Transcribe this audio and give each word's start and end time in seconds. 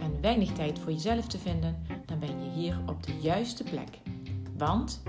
en 0.00 0.20
weinig 0.20 0.52
tijd 0.52 0.78
voor 0.78 0.92
jezelf 0.92 1.26
te 1.26 1.38
vinden, 1.38 1.82
dan 2.06 2.18
ben 2.18 2.44
je 2.44 2.50
hier 2.50 2.78
op 2.86 3.02
de 3.02 3.12
juiste 3.20 3.64
plek. 3.64 3.98
Want 4.56 5.02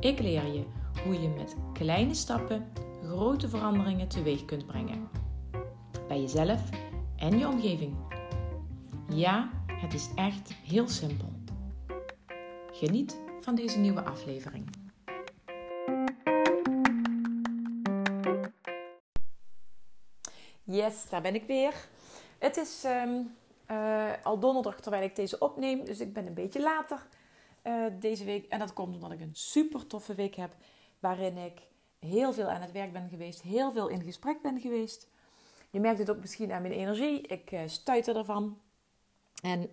ik 0.00 0.18
leer 0.18 0.46
je 0.46 0.64
hoe 1.04 1.20
je 1.20 1.28
met 1.28 1.56
kleine 1.72 2.14
stappen 2.14 2.66
grote 3.04 3.48
veranderingen 3.48 4.08
teweeg 4.08 4.44
kunt 4.44 4.66
brengen. 4.66 5.08
Bij 6.08 6.20
jezelf 6.20 6.60
en 7.16 7.38
je 7.38 7.48
omgeving. 7.48 7.96
Ja, 9.08 9.50
het 9.66 9.94
is 9.94 10.08
echt 10.14 10.52
heel 10.52 10.88
simpel. 10.88 11.32
Geniet 12.72 13.20
van 13.40 13.54
deze 13.54 13.78
nieuwe 13.78 14.04
aflevering. 14.04 14.70
Yes, 20.64 21.08
daar 21.08 21.22
ben 21.22 21.34
ik 21.34 21.44
weer. 21.46 21.74
Het 22.38 22.56
is 22.56 22.84
ehm, 22.84 23.10
uh, 23.70 24.10
al 24.22 24.38
donderdag 24.38 24.80
terwijl 24.80 25.02
ik 25.02 25.16
deze 25.16 25.38
opneem. 25.38 25.84
Dus 25.84 26.00
ik 26.00 26.12
ben 26.12 26.26
een 26.26 26.34
beetje 26.34 26.60
later 26.60 27.06
uh, 27.64 27.84
deze 28.00 28.24
week. 28.24 28.46
En 28.46 28.58
dat 28.58 28.72
komt 28.72 28.94
omdat 28.94 29.12
ik 29.12 29.20
een 29.20 29.34
super 29.34 29.86
toffe 29.86 30.14
week 30.14 30.34
heb. 30.34 30.54
Waarin 30.98 31.36
ik 31.36 31.60
heel 31.98 32.32
veel 32.32 32.48
aan 32.48 32.60
het 32.60 32.72
werk 32.72 32.92
ben 32.92 33.08
geweest. 33.08 33.42
Heel 33.42 33.72
veel 33.72 33.88
in 33.88 34.02
gesprek 34.02 34.42
ben 34.42 34.60
geweest. 34.60 35.08
Je 35.70 35.80
merkt 35.80 35.98
het 35.98 36.10
ook 36.10 36.20
misschien 36.20 36.52
aan 36.52 36.62
mijn 36.62 36.74
energie. 36.74 37.20
Ik 37.20 37.52
uh, 37.52 37.60
stuiter 37.66 38.16
ervan. 38.16 38.58
En 39.42 39.68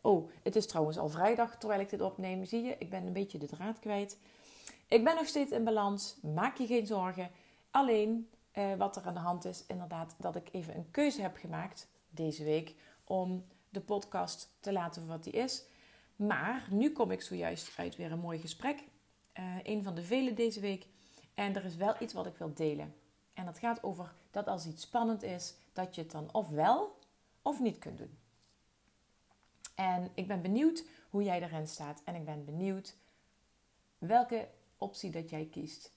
oh, 0.00 0.30
het 0.42 0.56
is 0.56 0.66
trouwens 0.66 0.98
al 0.98 1.08
vrijdag 1.08 1.58
terwijl 1.58 1.80
ik 1.80 1.90
dit 1.90 2.00
opneem. 2.00 2.44
Zie 2.44 2.62
je, 2.62 2.76
ik 2.78 2.90
ben 2.90 3.06
een 3.06 3.12
beetje 3.12 3.38
de 3.38 3.46
draad 3.46 3.78
kwijt. 3.78 4.18
Ik 4.88 5.04
ben 5.04 5.14
nog 5.14 5.26
steeds 5.26 5.52
in 5.52 5.64
balans. 5.64 6.18
Maak 6.22 6.56
je 6.56 6.66
geen 6.66 6.86
zorgen. 6.86 7.30
Alleen 7.70 8.30
wat 8.78 8.96
er 8.96 9.06
aan 9.06 9.14
de 9.14 9.20
hand 9.20 9.44
is, 9.44 9.64
inderdaad, 9.66 10.14
dat 10.18 10.36
ik 10.36 10.48
even 10.52 10.76
een 10.76 10.90
keuze 10.90 11.22
heb 11.22 11.36
gemaakt 11.36 11.88
deze 12.08 12.44
week 12.44 12.74
om 13.06 13.46
de 13.68 13.80
podcast 13.80 14.56
te 14.60 14.72
laten 14.72 15.02
voor 15.02 15.10
wat 15.10 15.24
die 15.24 15.32
is. 15.32 15.64
Maar 16.16 16.66
nu 16.70 16.92
kom 16.92 17.10
ik 17.10 17.22
zojuist 17.22 17.72
uit 17.76 17.96
weer 17.96 18.12
een 18.12 18.18
mooi 18.18 18.38
gesprek. 18.38 18.84
Uh, 19.38 19.56
een 19.62 19.82
van 19.82 19.94
de 19.94 20.02
vele 20.02 20.34
deze 20.34 20.60
week. 20.60 20.86
En 21.34 21.56
er 21.56 21.64
is 21.64 21.76
wel 21.76 21.94
iets 22.00 22.12
wat 22.12 22.26
ik 22.26 22.36
wil 22.36 22.54
delen. 22.54 22.94
En 23.34 23.44
dat 23.44 23.58
gaat 23.58 23.82
over 23.82 24.14
dat 24.30 24.46
als 24.46 24.66
iets 24.66 24.82
spannend 24.82 25.22
is, 25.22 25.54
dat 25.72 25.94
je 25.94 26.00
het 26.00 26.10
dan 26.10 26.28
of 26.32 26.48
wel 26.48 26.98
of 27.42 27.60
niet 27.60 27.78
kunt 27.78 27.98
doen. 27.98 28.18
En 29.74 30.10
ik 30.14 30.26
ben 30.26 30.42
benieuwd 30.42 30.84
hoe 31.10 31.22
jij 31.22 31.42
erin 31.42 31.68
staat. 31.68 32.02
En 32.04 32.14
ik 32.14 32.24
ben 32.24 32.44
benieuwd 32.44 32.96
welke 33.98 34.48
optie 34.76 35.10
dat 35.10 35.30
jij 35.30 35.46
kiest. 35.46 35.92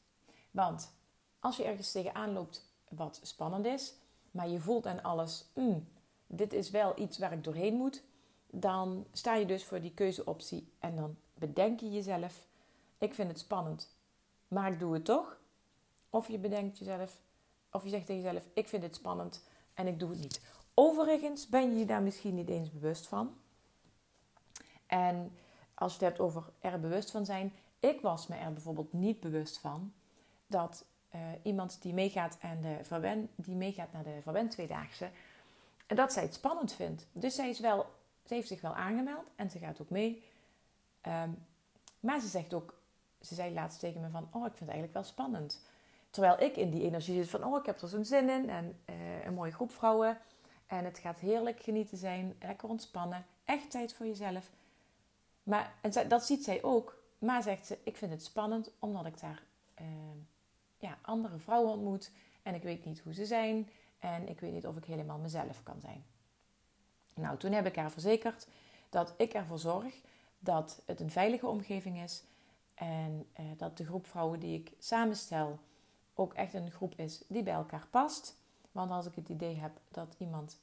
Want 0.51 0.93
als 1.39 1.57
je 1.57 1.63
ergens 1.63 1.91
tegenaan 1.91 2.33
loopt 2.33 2.65
wat 2.89 3.19
spannend 3.23 3.65
is, 3.65 3.93
maar 4.31 4.49
je 4.49 4.59
voelt 4.59 4.87
aan 4.87 5.03
alles, 5.03 5.45
mm, 5.53 5.87
dit 6.31 6.53
is 6.53 6.69
wel 6.69 6.99
iets 6.99 7.17
waar 7.17 7.31
ik 7.31 7.43
doorheen 7.43 7.75
moet, 7.75 8.03
dan 8.45 9.05
sta 9.11 9.35
je 9.35 9.45
dus 9.45 9.63
voor 9.63 9.81
die 9.81 9.93
keuzeoptie 9.93 10.73
en 10.79 10.95
dan 10.95 11.15
bedenk 11.33 11.79
je 11.79 11.91
jezelf: 11.91 12.47
ik 12.97 13.13
vind 13.13 13.27
het 13.27 13.39
spannend, 13.39 13.95
maar 14.47 14.71
ik 14.71 14.79
doe 14.79 14.93
het 14.93 15.05
toch. 15.05 15.39
Of 16.09 16.27
je 16.27 16.37
bedenkt 16.37 16.77
jezelf, 16.77 17.21
of 17.71 17.83
je 17.83 17.89
zegt 17.89 18.05
tegen 18.05 18.21
jezelf: 18.21 18.47
ik 18.53 18.67
vind 18.67 18.83
het 18.83 18.95
spannend 18.95 19.43
en 19.73 19.87
ik 19.87 19.99
doe 19.99 20.09
het 20.09 20.19
niet. 20.19 20.41
Overigens 20.73 21.47
ben 21.47 21.71
je 21.71 21.79
je 21.79 21.85
daar 21.85 22.01
misschien 22.01 22.35
niet 22.35 22.49
eens 22.49 22.71
bewust 22.71 23.07
van. 23.07 23.37
En 24.85 25.31
als 25.73 25.93
je 25.93 25.99
het 25.99 26.07
hebt 26.07 26.19
over 26.19 26.43
er 26.59 26.79
bewust 26.79 27.11
van 27.11 27.25
zijn, 27.25 27.53
ik 27.79 28.01
was 28.01 28.27
me 28.27 28.35
er 28.35 28.53
bijvoorbeeld 28.53 28.93
niet 28.93 29.19
bewust 29.19 29.57
van 29.57 29.93
dat 30.47 30.85
uh, 31.15 31.21
iemand 31.43 31.81
die 31.81 31.93
meegaat, 31.93 32.37
en 32.39 32.61
de 32.61 32.77
verwen, 32.81 33.29
die 33.35 33.55
meegaat 33.55 33.91
naar 33.91 34.03
de 34.03 34.19
Verwen 34.21 34.49
Tweedaagse, 34.49 35.09
en 35.89 35.95
dat 35.95 36.13
zij 36.13 36.23
het 36.23 36.33
spannend 36.33 36.73
vindt. 36.73 37.07
Dus 37.11 37.35
zij, 37.35 37.49
is 37.49 37.59
wel, 37.59 37.85
ze 38.23 38.33
heeft 38.33 38.47
zich 38.47 38.61
wel 38.61 38.75
aangemeld 38.75 39.25
en 39.35 39.49
ze 39.49 39.59
gaat 39.59 39.81
ook 39.81 39.89
mee. 39.89 40.23
Um, 41.07 41.45
maar 41.99 42.19
ze 42.19 42.27
zegt 42.27 42.53
ook, 42.53 42.73
ze 43.21 43.35
zei 43.35 43.53
laatst 43.53 43.79
tegen 43.79 44.01
me 44.01 44.09
van, 44.09 44.29
oh 44.31 44.45
ik 44.45 44.53
vind 44.57 44.59
het 44.59 44.69
eigenlijk 44.69 44.93
wel 44.93 45.03
spannend. 45.03 45.61
Terwijl 46.09 46.41
ik 46.41 46.55
in 46.55 46.69
die 46.69 46.83
energie 46.83 47.15
zit 47.15 47.29
van, 47.29 47.43
oh 47.43 47.59
ik 47.59 47.65
heb 47.65 47.81
er 47.81 47.87
zo'n 47.87 48.05
zin 48.05 48.29
in. 48.29 48.49
En 48.49 48.79
uh, 48.89 49.25
een 49.25 49.33
mooie 49.33 49.51
groep 49.51 49.71
vrouwen. 49.71 50.17
En 50.67 50.85
het 50.85 50.99
gaat 50.99 51.19
heerlijk 51.19 51.61
genieten 51.61 51.97
zijn, 51.97 52.35
lekker 52.39 52.69
ontspannen. 52.69 53.25
Echt 53.45 53.71
tijd 53.71 53.93
voor 53.93 54.05
jezelf. 54.05 54.49
Maar 55.43 55.73
en 55.81 56.07
dat 56.07 56.25
ziet 56.25 56.43
zij 56.43 56.63
ook. 56.63 56.97
Maar 57.19 57.43
zegt 57.43 57.65
ze, 57.65 57.77
ik 57.83 57.97
vind 57.97 58.11
het 58.11 58.23
spannend 58.23 58.71
omdat 58.79 59.05
ik 59.05 59.19
daar 59.19 59.43
uh, 59.81 59.87
ja, 60.77 60.97
andere 61.01 61.37
vrouwen 61.37 61.71
ontmoet. 61.71 62.11
En 62.43 62.55
ik 62.55 62.63
weet 62.63 62.85
niet 62.85 62.99
hoe 62.99 63.13
ze 63.13 63.25
zijn. 63.25 63.69
En 63.99 64.27
ik 64.27 64.39
weet 64.39 64.53
niet 64.53 64.67
of 64.67 64.77
ik 64.77 64.85
helemaal 64.85 65.17
mezelf 65.17 65.63
kan 65.63 65.81
zijn. 65.81 66.03
Nou, 67.15 67.37
toen 67.37 67.51
heb 67.51 67.65
ik 67.65 67.75
haar 67.75 67.91
verzekerd 67.91 68.47
dat 68.89 69.13
ik 69.17 69.33
ervoor 69.33 69.59
zorg 69.59 70.01
dat 70.39 70.81
het 70.85 70.99
een 70.99 71.11
veilige 71.11 71.47
omgeving 71.47 72.01
is. 72.01 72.23
En 72.73 73.27
eh, 73.33 73.45
dat 73.57 73.77
de 73.77 73.85
groep 73.85 74.07
vrouwen 74.07 74.39
die 74.39 74.59
ik 74.59 74.73
samenstel 74.79 75.59
ook 76.13 76.33
echt 76.33 76.53
een 76.53 76.71
groep 76.71 76.93
is 76.95 77.23
die 77.27 77.43
bij 77.43 77.53
elkaar 77.53 77.87
past. 77.89 78.35
Want 78.71 78.91
als 78.91 79.05
ik 79.05 79.15
het 79.15 79.29
idee 79.29 79.55
heb 79.55 79.71
dat 79.91 80.15
iemand 80.17 80.59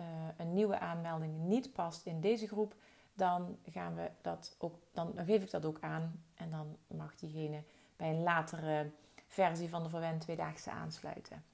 uh, 0.00 0.06
een 0.36 0.54
nieuwe 0.54 0.78
aanmelding 0.78 1.38
niet 1.38 1.72
past 1.72 2.06
in 2.06 2.20
deze 2.20 2.46
groep, 2.46 2.74
dan, 3.14 3.58
gaan 3.70 3.94
we 3.94 4.10
dat 4.20 4.54
ook, 4.58 4.74
dan, 4.92 5.12
dan 5.14 5.24
geef 5.24 5.42
ik 5.42 5.50
dat 5.50 5.64
ook 5.64 5.78
aan. 5.80 6.24
En 6.34 6.50
dan 6.50 6.76
mag 6.86 7.14
diegene 7.14 7.62
bij 7.96 8.10
een 8.10 8.22
latere 8.22 8.90
versie 9.26 9.68
van 9.68 9.82
de 9.82 9.88
Verwend 9.88 10.20
Tweedaagse 10.20 10.70
aansluiten. 10.70 11.44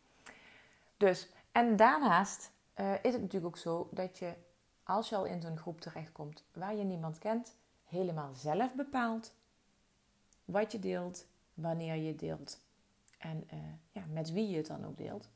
Dus, 0.96 1.28
en 1.52 1.76
daarnaast 1.76 2.50
uh, 2.76 2.92
is 2.92 3.12
het 3.12 3.22
natuurlijk 3.22 3.56
ook 3.56 3.62
zo 3.62 3.88
dat 3.90 4.18
je, 4.18 4.34
als 4.82 5.08
je 5.08 5.16
al 5.16 5.24
in 5.24 5.40
zo'n 5.40 5.58
groep 5.58 5.80
terechtkomt 5.80 6.44
waar 6.52 6.74
je 6.74 6.84
niemand 6.84 7.18
kent, 7.18 7.56
helemaal 7.84 8.34
zelf 8.34 8.74
bepaalt 8.74 9.34
wat 10.44 10.72
je 10.72 10.78
deelt, 10.78 11.26
wanneer 11.54 11.94
je 11.94 12.14
deelt 12.14 12.58
en 13.18 13.48
uh, 13.52 13.60
ja, 13.92 14.04
met 14.12 14.32
wie 14.32 14.48
je 14.48 14.56
het 14.56 14.66
dan 14.66 14.86
ook 14.86 14.96
deelt. 14.96 15.28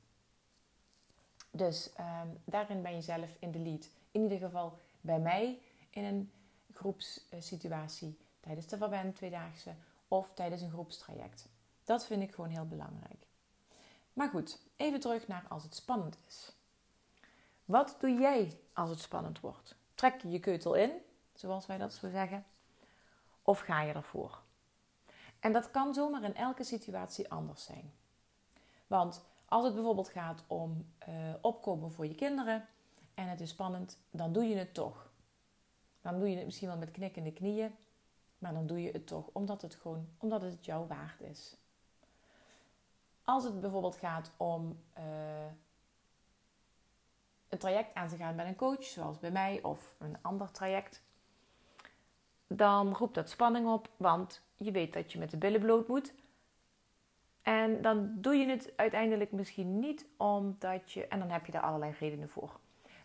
Dus 1.51 1.91
um, 2.01 2.41
daarin 2.45 2.83
ben 2.83 2.95
je 2.95 3.03
zelf 3.03 3.37
in 3.39 3.51
de 3.51 3.59
lead. 3.59 3.89
In 4.11 4.23
ieder 4.23 4.39
geval 4.39 4.79
bij 5.01 5.19
mij 5.21 5.59
in 5.91 6.05
een 6.05 6.31
groepssituatie 6.73 8.19
tijdens 8.41 8.67
de 8.67 8.77
Verband 8.77 9.17
Tweedaagse 9.17 9.75
of 10.09 10.35
tijdens 10.35 10.63
een 10.63 10.71
groepstraject. 10.71 11.49
Dat 11.85 12.07
vind 12.07 12.23
ik 12.23 12.35
gewoon 12.35 12.51
heel 12.51 12.67
belangrijk. 12.67 13.27
Maar 14.19 14.29
goed, 14.29 14.59
even 14.77 15.01
terug 15.01 15.29
naar 15.29 15.47
als 15.49 15.63
het 15.63 15.75
spannend 15.75 16.19
is. 16.27 16.53
Wat 17.65 17.97
doe 18.01 18.11
jij 18.11 18.61
als 18.73 18.91
het 18.91 19.01
spannend 19.01 19.41
wordt? 19.41 19.77
Trek 19.95 20.23
je 20.23 20.31
je 20.31 20.41
keutel 20.41 20.75
in, 20.75 20.91
zoals 21.35 21.67
wij 21.67 21.79
dat 21.79 21.93
zo 21.93 22.11
zeggen, 22.11 22.45
of 23.43 23.61
ga 23.61 23.83
je 23.83 23.93
ervoor? 23.93 24.43
En 25.41 25.53
dat 25.53 25.71
kan 25.71 25.95
zomaar 25.95 26.23
in 26.23 26.35
elke 26.35 26.65
situatie 26.65 27.31
anders 27.31 27.65
zijn. 27.65 27.93
Want 28.87 29.25
als 29.45 29.65
het 29.65 29.75
bijvoorbeeld 29.75 30.09
gaat 30.09 30.45
om 30.47 30.93
uh, 31.09 31.35
opkomen 31.41 31.93
voor 31.93 32.07
je 32.07 32.15
kinderen 32.15 32.67
en 33.15 33.29
het 33.29 33.41
is 33.41 33.51
spannend, 33.51 33.99
dan 34.11 34.33
doe 34.33 34.45
je 34.45 34.57
het 34.57 34.75
toch. 34.75 35.11
Dan 36.01 36.19
doe 36.19 36.31
je 36.31 36.37
het 36.37 36.45
misschien 36.45 36.69
wel 36.69 36.79
met 36.79 36.91
knikkende 36.91 37.33
knieën, 37.33 37.75
maar 38.39 38.53
dan 38.53 38.67
doe 38.67 38.83
je 38.83 38.91
het 38.91 39.07
toch 39.07 39.31
omdat 39.33 39.63
het 39.63 39.75
gewoon 39.75 40.09
omdat 40.19 40.43
het 40.43 40.65
jou 40.65 40.87
waard 40.87 41.21
is. 41.21 41.57
Als 43.29 43.45
het 43.45 43.61
bijvoorbeeld 43.61 43.97
gaat 43.97 44.31
om 44.37 44.79
uh, 44.99 45.05
een 47.49 47.59
traject 47.59 47.95
aan 47.95 48.09
te 48.09 48.17
gaan 48.17 48.35
met 48.35 48.47
een 48.47 48.57
coach, 48.57 48.85
zoals 48.85 49.19
bij 49.19 49.31
mij, 49.31 49.63
of 49.63 49.95
een 49.99 50.17
ander 50.23 50.51
traject, 50.51 51.03
dan 52.47 52.95
roept 52.95 53.15
dat 53.15 53.31
spanning 53.31 53.67
op, 53.67 53.89
want 53.97 54.43
je 54.57 54.71
weet 54.71 54.93
dat 54.93 55.13
je 55.13 55.19
met 55.19 55.31
de 55.31 55.37
billen 55.37 55.61
bloot 55.61 55.89
moet. 55.89 56.15
En 57.43 57.83
dan 57.83 58.13
doe 58.15 58.35
je 58.35 58.47
het 58.47 58.73
uiteindelijk 58.77 59.33
misschien 59.33 59.79
niet 59.79 60.07
omdat 60.17 60.93
je, 60.93 61.07
en 61.07 61.19
dan 61.19 61.31
heb 61.31 61.47
je 61.47 61.53
daar 61.53 61.63
allerlei 61.63 61.93
redenen 61.99 62.29
voor. 62.29 62.59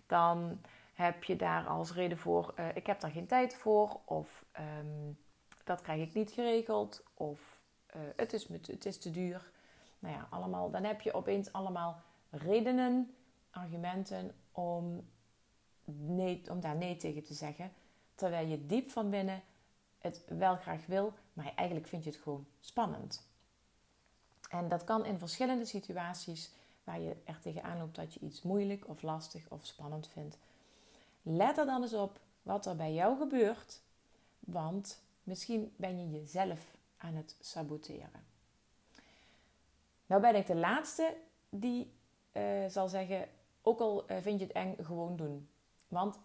Dan 0.07 0.61
heb 0.93 1.23
je 1.23 1.35
daar 1.35 1.67
als 1.67 1.93
reden 1.93 2.17
voor, 2.17 2.53
uh, 2.59 2.75
ik 2.75 2.87
heb 2.87 2.99
daar 2.99 3.11
geen 3.11 3.27
tijd 3.27 3.55
voor, 3.55 3.99
of 4.05 4.45
um, 4.79 5.17
dat 5.63 5.81
krijg 5.81 6.01
ik 6.01 6.13
niet 6.13 6.31
geregeld, 6.31 7.03
of 7.13 7.61
uh, 7.95 8.01
het, 8.15 8.33
is, 8.33 8.47
het 8.47 8.85
is 8.85 8.99
te 8.99 9.11
duur. 9.11 9.51
Nou 10.03 10.15
ja, 10.15 10.27
allemaal, 10.29 10.71
dan 10.71 10.83
heb 10.83 11.01
je 11.01 11.13
opeens 11.13 11.53
allemaal 11.53 12.01
redenen, 12.29 13.15
argumenten 13.49 14.35
om, 14.51 15.09
nee, 15.85 16.43
om 16.49 16.59
daar 16.59 16.75
nee 16.75 16.95
tegen 16.95 17.23
te 17.23 17.33
zeggen. 17.33 17.71
terwijl 18.15 18.47
je 18.47 18.65
diep 18.65 18.89
van 18.89 19.09
binnen 19.09 19.41
het 19.97 20.23
wel 20.27 20.55
graag 20.55 20.85
wil, 20.85 21.13
maar 21.33 21.53
eigenlijk 21.55 21.87
vind 21.87 22.03
je 22.03 22.09
het 22.09 22.19
gewoon 22.19 22.45
spannend. 22.59 23.27
En 24.49 24.69
dat 24.69 24.83
kan 24.83 25.05
in 25.05 25.19
verschillende 25.19 25.65
situaties 25.65 26.51
waar 26.83 26.99
je 26.99 27.15
er 27.23 27.39
tegenaan 27.39 27.77
loopt 27.77 27.95
dat 27.95 28.13
je 28.13 28.19
iets 28.19 28.41
moeilijk 28.41 28.87
of 28.87 29.01
lastig 29.01 29.49
of 29.49 29.65
spannend 29.65 30.07
vindt. 30.07 30.37
Let 31.21 31.57
er 31.57 31.65
dan 31.65 31.81
eens 31.81 31.93
op 31.93 32.19
wat 32.41 32.65
er 32.65 32.75
bij 32.75 32.93
jou 32.93 33.17
gebeurt, 33.17 33.81
want 34.39 35.03
misschien 35.23 35.73
ben 35.75 35.99
je 35.99 36.19
jezelf 36.19 36.75
aan 36.97 37.15
het 37.15 37.35
saboteren. 37.39 38.32
Nou 40.13 40.25
ben 40.25 40.35
ik 40.35 40.47
de 40.47 40.55
laatste 40.55 41.17
die 41.49 41.93
uh, 42.33 42.65
zal 42.67 42.87
zeggen, 42.87 43.27
ook 43.61 43.79
al 43.79 44.11
uh, 44.11 44.17
vind 44.21 44.39
je 44.39 44.45
het 44.45 44.55
eng, 44.55 44.75
gewoon 44.81 45.15
doen. 45.15 45.49
Want 45.87 46.19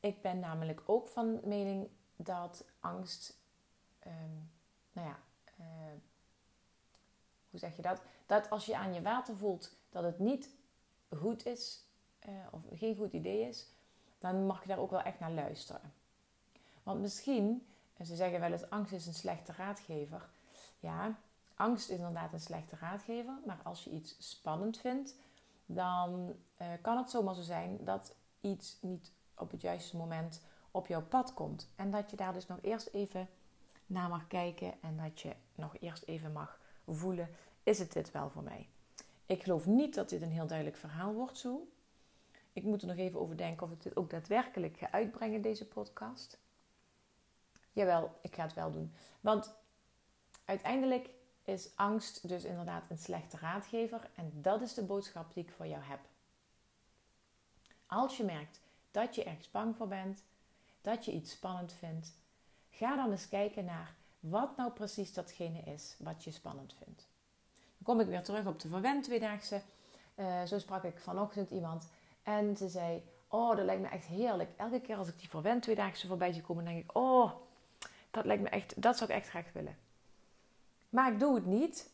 ik 0.00 0.22
ben 0.22 0.38
namelijk 0.38 0.82
ook 0.86 1.08
van 1.08 1.40
mening 1.44 1.88
dat 2.16 2.64
angst, 2.80 3.38
um, 4.06 4.50
nou 4.92 5.08
ja, 5.08 5.18
uh, 5.60 5.66
hoe 7.50 7.58
zeg 7.58 7.76
je 7.76 7.82
dat? 7.82 8.02
Dat 8.26 8.50
als 8.50 8.66
je 8.66 8.76
aan 8.76 8.94
je 8.94 9.02
water 9.02 9.36
voelt 9.36 9.76
dat 9.90 10.02
het 10.02 10.18
niet 10.18 10.50
goed 11.16 11.46
is, 11.46 11.84
of 12.50 12.60
geen 12.74 12.96
goed 12.96 13.12
idee 13.12 13.48
is, 13.48 13.68
dan 14.18 14.46
mag 14.46 14.62
je 14.62 14.68
daar 14.68 14.78
ook 14.78 14.90
wel 14.90 15.02
echt 15.02 15.20
naar 15.20 15.32
luisteren. 15.32 15.92
Want 16.82 17.00
misschien, 17.00 17.66
ze 18.04 18.16
zeggen 18.16 18.40
wel 18.40 18.52
eens, 18.52 18.70
angst 18.70 18.92
is 18.92 19.06
een 19.06 19.14
slechte 19.14 19.52
raadgever. 19.52 20.28
Ja, 20.80 21.18
angst 21.62 21.90
is 21.90 21.96
inderdaad 21.96 22.32
een 22.32 22.40
slechte 22.40 22.76
raadgever. 22.80 23.38
Maar 23.46 23.60
als 23.62 23.84
je 23.84 23.90
iets 23.90 24.16
spannend 24.18 24.78
vindt, 24.78 25.14
dan 25.66 26.34
uh, 26.62 26.66
kan 26.80 26.96
het 26.96 27.10
zomaar 27.10 27.34
zo 27.34 27.42
zijn 27.42 27.84
dat 27.84 28.14
iets 28.40 28.78
niet 28.80 29.12
op 29.36 29.50
het 29.50 29.60
juiste 29.60 29.96
moment 29.96 30.42
op 30.70 30.86
jouw 30.86 31.02
pad 31.02 31.34
komt. 31.34 31.68
En 31.76 31.90
dat 31.90 32.10
je 32.10 32.16
daar 32.16 32.32
dus 32.32 32.46
nog 32.46 32.58
eerst 32.62 32.88
even 32.92 33.28
naar 33.86 34.08
mag 34.08 34.26
kijken 34.26 34.74
en 34.82 34.96
dat 34.96 35.20
je 35.20 35.34
nog 35.54 35.76
eerst 35.80 36.02
even 36.02 36.32
mag 36.32 36.58
voelen: 36.86 37.28
is 37.62 37.78
het 37.78 37.92
dit 37.92 38.10
wel 38.10 38.30
voor 38.30 38.42
mij? 38.42 38.68
Ik 39.26 39.42
geloof 39.42 39.66
niet 39.66 39.94
dat 39.94 40.08
dit 40.08 40.22
een 40.22 40.30
heel 40.30 40.46
duidelijk 40.46 40.76
verhaal 40.76 41.12
wordt 41.12 41.38
zo. 41.38 41.68
Ik 42.52 42.62
moet 42.62 42.82
er 42.82 42.88
nog 42.88 42.96
even 42.96 43.20
over 43.20 43.36
denken 43.36 43.66
of 43.66 43.72
ik 43.72 43.82
dit 43.82 43.96
ook 43.96 44.10
daadwerkelijk 44.10 44.76
ga 44.76 44.90
uitbrengen, 44.90 45.42
deze 45.42 45.66
podcast. 45.68 46.38
Jawel, 47.72 48.18
ik 48.20 48.34
ga 48.34 48.42
het 48.42 48.54
wel 48.54 48.70
doen. 48.70 48.94
Want 49.20 49.54
uiteindelijk 50.44 51.10
is 51.44 51.76
angst 51.76 52.28
dus 52.28 52.44
inderdaad 52.44 52.82
een 52.88 52.98
slechte 52.98 53.36
raadgever. 53.36 54.10
En 54.14 54.30
dat 54.34 54.60
is 54.60 54.74
de 54.74 54.84
boodschap 54.84 55.34
die 55.34 55.44
ik 55.44 55.52
voor 55.52 55.66
jou 55.66 55.82
heb. 55.82 56.00
Als 57.86 58.16
je 58.16 58.24
merkt 58.24 58.60
dat 58.90 59.14
je 59.14 59.24
ergens 59.24 59.50
bang 59.50 59.76
voor 59.76 59.88
bent, 59.88 60.22
dat 60.80 61.04
je 61.04 61.12
iets 61.12 61.30
spannend 61.30 61.72
vindt, 61.72 62.12
ga 62.70 62.96
dan 62.96 63.10
eens 63.10 63.28
kijken 63.28 63.64
naar 63.64 63.94
wat 64.20 64.56
nou 64.56 64.72
precies 64.72 65.12
datgene 65.12 65.60
is 65.60 65.96
wat 65.98 66.24
je 66.24 66.30
spannend 66.30 66.74
vindt. 66.84 67.08
Dan 67.76 67.82
kom 67.82 68.00
ik 68.00 68.06
weer 68.06 68.22
terug 68.22 68.46
op 68.46 68.60
de 68.60 68.68
verwend 68.68 69.04
tweedaagse. 69.04 69.62
Uh, 70.14 70.42
zo 70.42 70.58
sprak 70.58 70.84
ik 70.84 70.98
vanochtend 70.98 71.50
iemand 71.50 71.88
en 72.22 72.56
ze 72.56 72.68
zei: 72.68 73.02
Oh, 73.28 73.56
dat 73.56 73.64
lijkt 73.64 73.82
me 73.82 73.88
echt 73.88 74.06
heerlijk. 74.06 74.50
Elke 74.56 74.80
keer 74.80 74.96
als 74.96 75.08
ik 75.08 75.18
die 75.18 75.28
verwend 75.28 75.62
tweedaagse 75.62 76.06
voorbij 76.06 76.32
zie 76.32 76.42
komen, 76.42 76.64
denk 76.64 76.84
ik: 76.84 76.96
Oh, 76.96 77.32
dat 78.10 78.24
lijkt 78.24 78.42
me 78.42 78.48
echt, 78.48 78.82
dat 78.82 78.98
zou 78.98 79.10
ik 79.10 79.16
echt 79.16 79.28
graag 79.28 79.52
willen. 79.52 79.76
Maar 80.92 81.12
ik 81.12 81.18
doe 81.18 81.34
het 81.34 81.46
niet. 81.46 81.90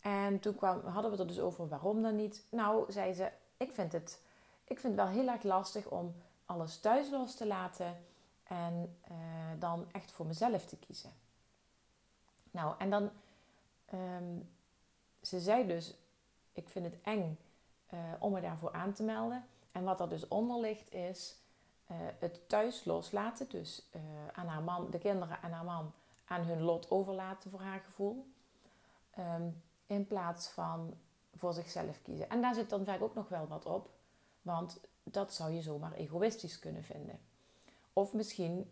En 0.00 0.40
toen 0.40 0.56
hadden 0.60 1.02
we 1.02 1.10
het 1.10 1.18
er 1.18 1.26
dus 1.26 1.40
over 1.40 1.68
waarom 1.68 2.02
dan 2.02 2.16
niet. 2.16 2.46
Nou, 2.50 2.92
zei 2.92 3.12
ze, 3.12 3.32
ik 3.56 3.72
vind 3.72 3.92
het, 3.92 4.22
ik 4.64 4.80
vind 4.80 4.96
het 4.96 5.06
wel 5.06 5.14
heel 5.14 5.28
erg 5.28 5.42
lastig 5.42 5.86
om 5.86 6.14
alles 6.44 6.80
thuis 6.80 7.10
los 7.10 7.34
te 7.34 7.46
laten 7.46 8.04
en 8.42 8.98
uh, 9.10 9.16
dan 9.58 9.86
echt 9.92 10.10
voor 10.10 10.26
mezelf 10.26 10.64
te 10.66 10.76
kiezen. 10.76 11.12
Nou, 12.50 12.74
en 12.78 12.90
dan, 12.90 13.10
um, 13.94 14.50
ze 15.22 15.40
zei 15.40 15.66
dus, 15.66 15.94
ik 16.52 16.68
vind 16.68 16.84
het 16.84 17.00
eng 17.02 17.38
uh, 17.94 18.00
om 18.18 18.32
me 18.32 18.40
daarvoor 18.40 18.72
aan 18.72 18.92
te 18.92 19.02
melden. 19.02 19.46
En 19.72 19.84
wat 19.84 20.00
er 20.00 20.08
dus 20.08 20.28
onder 20.28 20.60
ligt 20.60 20.92
is 20.92 21.36
uh, 21.90 21.96
het 22.18 22.48
thuis 22.48 22.84
loslaten. 22.84 23.48
Dus 23.48 23.90
aan 24.32 24.46
haar 24.46 24.62
man, 24.62 24.90
de 24.90 24.98
kinderen 24.98 25.42
en 25.42 25.52
haar 25.52 25.64
man 25.64 25.92
aan 26.24 26.40
hun 26.40 26.62
lot 26.62 26.90
overlaten 26.90 27.50
voor 27.50 27.60
haar 27.60 27.80
gevoel. 27.80 28.33
Ehm, 29.16 29.48
in 29.86 30.06
plaats 30.06 30.48
van 30.48 30.94
voor 31.34 31.52
zichzelf 31.52 32.02
kiezen. 32.02 32.28
En 32.28 32.40
daar 32.40 32.54
zit 32.54 32.70
dan 32.70 32.84
vaak 32.84 33.02
ook 33.02 33.14
nog 33.14 33.28
wel 33.28 33.46
wat 33.46 33.66
op. 33.66 33.90
Want 34.42 34.80
dat 35.02 35.34
zou 35.34 35.52
je 35.52 35.62
zomaar 35.62 35.92
egoïstisch 35.92 36.58
kunnen 36.58 36.84
vinden. 36.84 37.20
Of 37.92 38.12
misschien, 38.12 38.70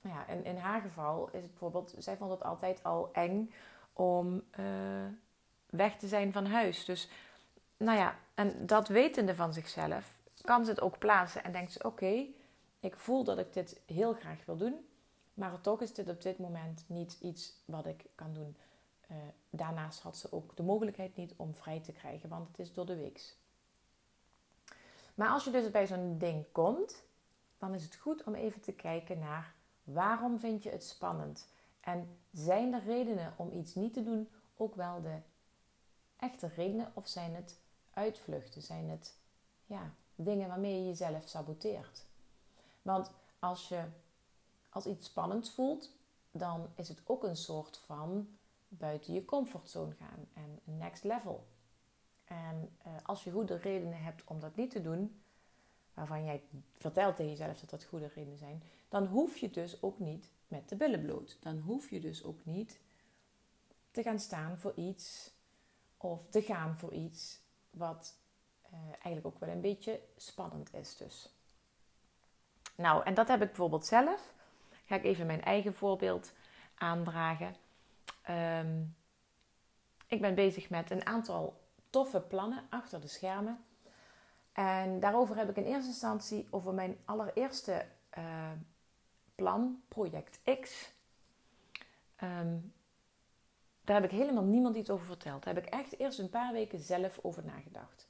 nou 0.00 0.16
ja, 0.16 0.26
in, 0.26 0.44
in 0.44 0.56
haar 0.56 0.80
geval 0.80 1.28
is 1.32 1.42
het 1.42 1.50
bijvoorbeeld, 1.50 1.94
zij 1.98 2.16
vond 2.16 2.30
het 2.30 2.42
altijd 2.42 2.82
al 2.82 3.12
eng 3.12 3.52
om 3.92 4.42
uh, 4.58 4.66
weg 5.66 5.96
te 5.96 6.08
zijn 6.08 6.32
van 6.32 6.46
huis. 6.46 6.84
Dus, 6.84 7.08
nou 7.76 7.98
ja, 7.98 8.16
en 8.34 8.66
dat 8.66 8.88
wetende 8.88 9.34
van 9.34 9.52
zichzelf, 9.52 10.18
kan 10.42 10.64
ze 10.64 10.70
het 10.70 10.80
ook 10.80 10.98
plaatsen 10.98 11.44
en 11.44 11.52
denkt 11.52 11.72
ze: 11.72 11.84
oké, 11.84 12.26
ik 12.80 12.96
voel 12.96 13.24
dat 13.24 13.38
ik 13.38 13.52
dit 13.52 13.80
heel 13.86 14.12
graag 14.12 14.44
wil 14.44 14.56
doen. 14.56 14.86
Maar 15.34 15.60
toch 15.60 15.80
is 15.80 15.94
dit 15.94 16.08
op 16.08 16.22
dit 16.22 16.38
moment 16.38 16.84
niet 16.86 17.16
iets 17.20 17.52
wat 17.64 17.86
ik 17.86 18.06
kan 18.14 18.32
doen. 18.32 18.56
Uh, 19.10 19.16
daarnaast 19.50 20.00
had 20.00 20.16
ze 20.16 20.32
ook 20.32 20.56
de 20.56 20.62
mogelijkheid 20.62 21.16
niet 21.16 21.34
om 21.36 21.54
vrij 21.54 21.80
te 21.80 21.92
krijgen, 21.92 22.28
want 22.28 22.48
het 22.48 22.58
is 22.58 22.72
door 22.72 22.86
de 22.86 22.96
weeks. 22.96 23.36
Maar 25.14 25.28
als 25.28 25.44
je 25.44 25.50
dus 25.50 25.70
bij 25.70 25.86
zo'n 25.86 26.18
ding 26.18 26.44
komt, 26.52 27.02
dan 27.58 27.74
is 27.74 27.84
het 27.84 27.96
goed 27.96 28.24
om 28.24 28.34
even 28.34 28.60
te 28.60 28.72
kijken 28.72 29.18
naar 29.18 29.54
waarom 29.84 30.38
vind 30.38 30.62
je 30.62 30.70
het 30.70 30.84
spannend? 30.84 31.48
En 31.80 32.18
zijn 32.32 32.70
de 32.70 32.80
redenen 32.80 33.34
om 33.36 33.52
iets 33.52 33.74
niet 33.74 33.94
te 33.94 34.02
doen 34.02 34.28
ook 34.56 34.74
wel 34.74 35.02
de 35.02 35.18
echte 36.16 36.46
redenen 36.46 36.90
of 36.94 37.08
zijn 37.08 37.34
het 37.34 37.58
uitvluchten? 37.90 38.62
Zijn 38.62 38.88
het 38.88 39.16
ja, 39.66 39.94
dingen 40.14 40.48
waarmee 40.48 40.80
je 40.80 40.86
jezelf 40.86 41.28
saboteert? 41.28 42.04
Want 42.82 43.10
als 43.38 43.68
je 43.68 43.84
als 44.72 44.86
iets 44.86 45.06
spannend 45.06 45.50
voelt, 45.50 45.90
dan 46.30 46.68
is 46.74 46.88
het 46.88 47.02
ook 47.04 47.22
een 47.24 47.36
soort 47.36 47.78
van 47.78 48.28
buiten 48.68 49.14
je 49.14 49.24
comfortzone 49.24 49.94
gaan 49.94 50.28
en 50.32 50.60
next 50.64 51.04
level. 51.04 51.46
En 52.24 52.76
uh, 52.86 52.92
als 53.02 53.24
je 53.24 53.30
goede 53.30 53.56
redenen 53.56 54.02
hebt 54.02 54.24
om 54.24 54.40
dat 54.40 54.56
niet 54.56 54.70
te 54.70 54.82
doen, 54.82 55.22
waarvan 55.94 56.24
jij 56.24 56.42
vertelt 56.76 57.16
tegen 57.16 57.30
jezelf 57.30 57.60
dat 57.60 57.70
dat 57.70 57.84
goede 57.84 58.10
redenen 58.14 58.38
zijn, 58.38 58.62
dan 58.88 59.06
hoef 59.06 59.36
je 59.36 59.50
dus 59.50 59.82
ook 59.82 59.98
niet 59.98 60.30
met 60.48 60.68
de 60.68 60.76
billen 60.76 61.02
bloot. 61.02 61.36
Dan 61.40 61.58
hoef 61.58 61.90
je 61.90 62.00
dus 62.00 62.24
ook 62.24 62.44
niet 62.44 62.80
te 63.90 64.02
gaan 64.02 64.20
staan 64.20 64.58
voor 64.58 64.74
iets 64.74 65.30
of 65.96 66.26
te 66.30 66.42
gaan 66.42 66.78
voor 66.78 66.92
iets 66.92 67.40
wat 67.70 68.16
uh, 68.66 68.78
eigenlijk 68.88 69.26
ook 69.26 69.38
wel 69.38 69.48
een 69.48 69.60
beetje 69.60 70.00
spannend 70.16 70.74
is 70.74 70.96
dus. 70.96 71.32
Nou, 72.76 73.04
en 73.04 73.14
dat 73.14 73.28
heb 73.28 73.40
ik 73.40 73.46
bijvoorbeeld 73.46 73.86
zelf 73.86 74.31
ga 74.92 74.98
ik 74.98 75.04
even 75.04 75.26
mijn 75.26 75.42
eigen 75.42 75.74
voorbeeld 75.74 76.32
aandragen. 76.74 77.56
Um, 78.30 78.96
ik 80.06 80.20
ben 80.20 80.34
bezig 80.34 80.70
met 80.70 80.90
een 80.90 81.06
aantal 81.06 81.60
toffe 81.90 82.20
plannen 82.20 82.66
achter 82.70 83.00
de 83.00 83.08
schermen. 83.08 83.64
En 84.52 85.00
daarover 85.00 85.36
heb 85.36 85.50
ik 85.50 85.56
in 85.56 85.64
eerste 85.64 85.88
instantie 85.88 86.46
over 86.50 86.74
mijn 86.74 86.96
allereerste 87.04 87.86
uh, 88.18 88.50
plan, 89.34 89.82
Project 89.88 90.40
X. 90.60 90.92
Um, 92.22 92.72
daar 93.84 94.00
heb 94.00 94.10
ik 94.10 94.18
helemaal 94.18 94.44
niemand 94.44 94.76
iets 94.76 94.90
over 94.90 95.06
verteld. 95.06 95.42
Daar 95.42 95.54
heb 95.54 95.66
ik 95.66 95.72
echt 95.72 95.98
eerst 95.98 96.18
een 96.18 96.30
paar 96.30 96.52
weken 96.52 96.78
zelf 96.78 97.18
over 97.22 97.44
nagedacht. 97.44 98.08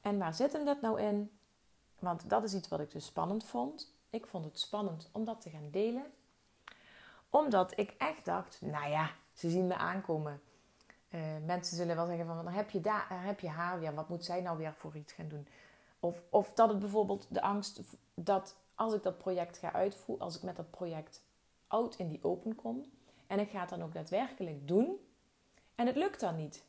En 0.00 0.18
waar 0.18 0.34
zit 0.34 0.52
hem 0.52 0.64
dat 0.64 0.80
nou 0.80 1.00
in? 1.00 1.38
Want 1.98 2.30
dat 2.30 2.44
is 2.44 2.54
iets 2.54 2.68
wat 2.68 2.80
ik 2.80 2.90
dus 2.90 3.06
spannend 3.06 3.44
vond. 3.44 3.94
Ik 4.10 4.26
vond 4.26 4.44
het 4.44 4.58
spannend 4.58 5.08
om 5.12 5.24
dat 5.24 5.40
te 5.40 5.50
gaan 5.50 5.70
delen. 5.70 6.04
Omdat 7.30 7.78
ik 7.78 7.94
echt 7.98 8.24
dacht, 8.24 8.60
nou 8.60 8.90
ja, 8.90 9.10
ze 9.32 9.50
zien 9.50 9.66
me 9.66 9.76
aankomen. 9.76 10.40
Uh, 11.08 11.20
mensen 11.44 11.76
zullen 11.76 11.96
wel 11.96 12.06
zeggen 12.06 12.26
van, 12.26 12.44
dan 12.44 12.52
heb 12.52 12.70
je, 12.70 12.80
daar, 12.80 13.06
heb 13.08 13.40
je 13.40 13.48
haar 13.48 13.78
weer. 13.78 13.94
Wat 13.94 14.08
moet 14.08 14.24
zij 14.24 14.40
nou 14.40 14.58
weer 14.58 14.74
voor 14.74 14.96
iets 14.96 15.12
gaan 15.12 15.28
doen? 15.28 15.48
Of, 16.00 16.22
of 16.30 16.52
dat 16.52 16.68
het 16.68 16.78
bijvoorbeeld 16.78 17.26
de 17.30 17.42
angst 17.42 17.80
dat 18.14 18.56
als 18.74 18.94
ik 18.94 19.02
dat 19.02 19.18
project 19.18 19.58
ga 19.58 19.72
uitvoeren, 19.72 20.24
als 20.24 20.36
ik 20.36 20.42
met 20.42 20.56
dat 20.56 20.70
project 20.70 21.22
oud 21.66 21.96
in 21.96 22.08
die 22.08 22.24
open 22.24 22.54
kom 22.54 22.84
en 23.26 23.38
ik 23.38 23.50
ga 23.50 23.60
het 23.60 23.68
dan 23.68 23.82
ook 23.82 23.92
daadwerkelijk 23.92 24.68
doen 24.68 24.96
en 25.74 25.86
het 25.86 25.96
lukt 25.96 26.20
dan 26.20 26.36
niet. 26.36 26.64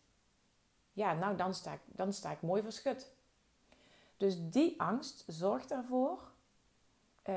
Ja, 0.93 1.13
nou 1.13 1.35
dan 1.35 1.53
sta 1.53 1.73
ik, 1.73 1.79
dan 1.85 2.13
sta 2.13 2.31
ik 2.31 2.41
mooi 2.41 2.61
verschut. 2.61 3.11
Dus 4.17 4.49
die 4.49 4.81
angst 4.81 5.23
zorgt 5.27 5.71
ervoor 5.71 6.31
uh, 7.29 7.35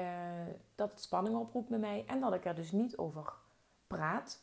dat 0.74 0.90
het 0.90 1.00
spanning 1.00 1.36
oproept 1.36 1.68
bij 1.68 1.78
mij 1.78 2.04
en 2.06 2.20
dat 2.20 2.34
ik 2.34 2.44
er 2.44 2.54
dus 2.54 2.72
niet 2.72 2.96
over 2.96 3.32
praat. 3.86 4.42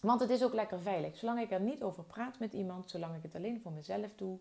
Want 0.00 0.20
het 0.20 0.30
is 0.30 0.44
ook 0.44 0.52
lekker 0.52 0.80
veilig. 0.80 1.16
Zolang 1.16 1.40
ik 1.40 1.50
er 1.50 1.60
niet 1.60 1.82
over 1.82 2.04
praat 2.04 2.38
met 2.38 2.52
iemand, 2.52 2.90
zolang 2.90 3.16
ik 3.16 3.22
het 3.22 3.34
alleen 3.34 3.60
voor 3.60 3.72
mezelf 3.72 4.14
doe, 4.14 4.38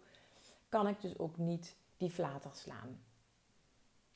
kan 0.69 0.88
ik 0.88 1.01
dus 1.01 1.19
ook 1.19 1.38
niet 1.38 1.75
die 1.97 2.09
flater 2.09 2.51
slaan. 2.53 3.00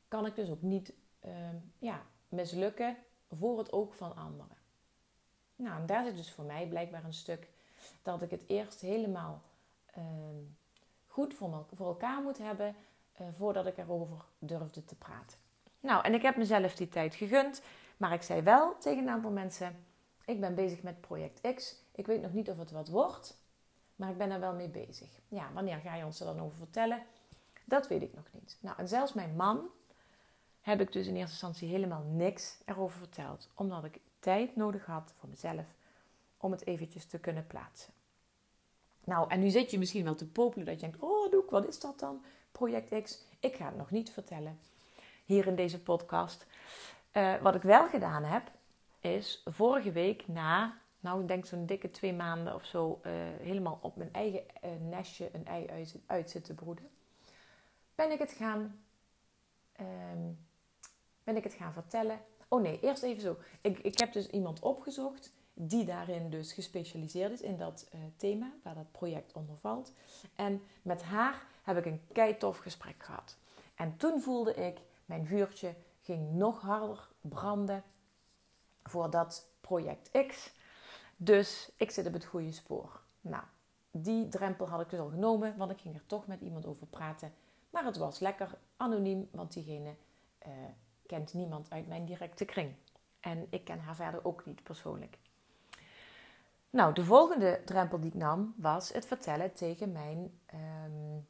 kan 0.08 0.26
ik 0.26 0.36
dus 0.36 0.50
ook 0.50 0.62
niet 0.62 0.94
ehm, 1.20 1.56
ja, 1.80 2.02
mislukken 2.30 2.98
voor 3.32 3.58
het 3.58 3.72
oog 3.72 3.96
van 3.96 4.16
anderen. 4.16 4.58
Nou, 5.56 5.80
en 5.80 5.86
daar 5.86 6.06
zit 6.06 6.16
dus 6.16 6.32
voor 6.32 6.46
mij 6.46 6.68
blijkbaar 6.68 7.04
een 7.04 7.14
stuk 7.14 7.50
dat 8.02 8.22
ik 8.22 8.32
het 8.32 8.44
eerst 8.48 8.82
helemaal 8.82 9.42
ehm, 9.86 10.44
goed 11.08 11.34
voor, 11.34 11.66
voor 11.74 11.88
elkaar 11.88 12.22
moet 12.22 12.38
hebben 12.38 12.76
uh, 13.22 13.28
voordat 13.38 13.66
ik 13.66 13.78
erover 13.78 14.26
durfde 14.40 14.86
te 14.86 14.96
praten. 14.96 15.38
Nou, 15.80 16.04
en 16.04 16.14
ik 16.14 16.22
heb 16.22 16.36
mezelf 16.36 16.76
die 16.76 16.90
tijd 16.90 17.16
gegund, 17.16 17.62
maar 17.98 18.14
ik 18.14 18.22
zei 18.22 18.42
wel 18.42 18.78
tegen 18.78 19.04
een 19.04 19.10
aantal 19.10 19.32
mensen: 19.32 19.86
ik 20.26 20.40
ben 20.40 20.56
bezig 20.56 20.84
met 20.84 21.02
project 21.02 21.54
X. 21.56 21.76
Ik 21.92 22.08
weet 22.08 22.22
nog 22.22 22.34
niet 22.34 22.50
of 22.50 22.58
het 22.58 22.72
wat 22.72 22.90
wordt, 22.90 23.38
maar 23.96 24.10
ik 24.10 24.18
ben 24.18 24.32
er 24.32 24.40
wel 24.40 24.54
mee 24.54 24.70
bezig. 24.70 25.10
Ja, 25.28 25.50
wanneer 25.54 25.78
ga 25.78 25.96
je 25.96 26.06
ons 26.06 26.20
er 26.20 26.26
dan 26.26 26.40
over 26.40 26.58
vertellen? 26.58 27.04
Dat 27.66 27.88
weet 27.88 28.02
ik 28.02 28.14
nog 28.14 28.26
niet. 28.32 28.58
Nou, 28.62 28.78
en 28.78 28.88
zelfs 28.88 29.14
mijn 29.14 29.36
man 29.36 29.70
heb 30.62 30.82
ik 30.82 30.92
dus 30.92 31.08
in 31.08 31.16
eerste 31.16 31.32
instantie 31.32 31.68
helemaal 31.68 32.04
niks 32.04 32.58
erover 32.66 32.98
verteld, 32.98 33.50
omdat 33.54 33.84
ik 33.84 34.00
tijd 34.20 34.56
nodig 34.56 34.86
had 34.86 35.14
voor 35.20 35.30
mezelf 35.30 35.66
om 36.38 36.52
het 36.52 36.66
eventjes 36.66 37.06
te 37.06 37.20
kunnen 37.20 37.48
plaatsen. 37.48 37.94
Nou, 39.04 39.30
en 39.30 39.40
nu 39.40 39.50
zit 39.50 39.72
je 39.72 39.78
misschien 39.78 40.04
wel 40.04 40.16
te 40.16 40.28
popelen 40.28 40.66
dat 40.66 40.76
je 40.76 40.82
denkt: 40.82 41.00
Oh, 41.00 41.32
Doek, 41.32 41.50
wat 41.50 41.68
is 41.68 41.80
dat 41.80 42.00
dan? 42.00 42.24
Project 42.52 43.04
X. 43.04 43.26
Ik 43.40 43.56
ga 43.56 43.66
het 43.66 43.78
nog 43.78 43.92
niet 43.92 44.12
vertellen 44.12 44.60
hier 45.28 45.48
in 45.48 45.56
deze 45.56 45.80
podcast. 45.80 46.46
Uh, 47.14 47.42
wat 47.42 47.56
ik 47.56 47.62
wel 47.62 47.88
gedaan 47.88 48.24
heb, 48.24 48.52
is 49.00 49.42
vorige 49.46 49.92
week 49.92 50.28
na, 50.28 50.78
nou 51.00 51.22
ik 51.22 51.28
denk 51.28 51.46
zo'n 51.46 51.66
dikke 51.66 51.92
twee 51.92 52.14
maanden 52.14 52.56
of 52.56 52.66
zo, 52.66 53.00
uh, 53.06 53.12
helemaal 53.42 53.80
op 53.82 53.96
mijn 53.96 54.14
eigen 54.14 54.44
uh, 54.64 54.72
nestje 54.90 55.30
een 55.34 55.46
ei 55.46 55.68
uit, 55.68 55.96
uit 56.06 56.30
zitten 56.30 56.56
broeden, 56.56 56.90
ben 57.96 58.12
ik 58.12 58.20
het 58.20 58.32
gaan, 58.32 58.84
um, 59.80 60.46
ben 61.24 61.36
ik 61.36 61.44
het 61.44 61.54
gaan 61.54 61.74
vertellen. 61.74 62.20
Oh 62.48 62.62
nee, 62.62 62.80
eerst 62.80 63.04
even 63.04 63.22
zo. 63.22 63.38
Ik, 63.62 63.80
ik 63.80 64.00
heb 64.00 64.14
dus 64.14 64.28
iemand 64.28 64.60
opgezocht 64.60 65.34
die 65.54 65.86
daarin 65.86 66.30
dus 66.30 66.54
gespecialiseerd 66.54 67.32
is 67.32 67.42
in 67.42 67.58
dat 67.58 67.90
thema, 68.18 68.52
waar 68.64 68.76
dat 68.76 68.92
project 68.92 69.34
onder 69.34 69.58
valt. 69.58 69.94
En 70.36 70.62
met 70.82 71.04
haar 71.04 71.46
heb 71.64 71.78
ik 71.78 71.86
een 71.86 72.02
keitof 72.12 72.58
gesprek 72.58 73.04
gehad. 73.04 73.38
En 73.76 73.98
toen 73.98 74.22
voelde 74.22 74.54
ik, 74.54 74.78
mijn 75.08 75.26
vuurtje 75.26 75.76
ging 76.02 76.34
nog 76.34 76.62
harder 76.62 77.08
branden 77.22 77.84
voor 78.84 79.10
dat 79.10 79.50
project 79.62 80.28
X. 80.28 80.54
Dus 81.18 81.72
ik 81.78 81.92
zit 81.92 82.08
op 82.08 82.14
het 82.14 82.26
goede 82.26 82.52
spoor. 82.52 83.02
Nou, 83.22 83.44
die 83.92 84.28
drempel 84.28 84.70
had 84.70 84.82
ik 84.82 84.90
dus 84.90 85.00
al 85.00 85.10
genomen, 85.10 85.58
want 85.58 85.72
ik 85.72 85.80
ging 85.80 85.96
er 85.96 86.06
toch 86.06 86.28
met 86.28 86.42
iemand 86.42 86.66
over 86.66 86.88
praten. 86.88 87.34
Maar 87.70 87.86
het 87.86 87.98
was 87.98 88.20
lekker 88.20 88.58
anoniem, 88.78 89.30
want 89.32 89.54
diegene 89.54 89.96
uh, 90.48 90.54
kent 91.06 91.34
niemand 91.34 91.70
uit 91.70 91.88
mijn 91.88 92.06
directe 92.06 92.46
kring. 92.46 92.76
En 93.20 93.48
ik 93.50 93.64
ken 93.64 93.80
haar 93.80 93.96
verder 93.96 94.26
ook 94.26 94.46
niet 94.46 94.64
persoonlijk. 94.64 95.18
Nou, 96.70 96.94
de 96.94 97.04
volgende 97.04 97.62
drempel 97.66 98.00
die 98.00 98.10
ik 98.10 98.18
nam 98.18 98.54
was 98.58 98.94
het 98.94 99.06
vertellen 99.06 99.54
tegen 99.54 99.92
mijn 99.92 100.40
um, 100.54 101.28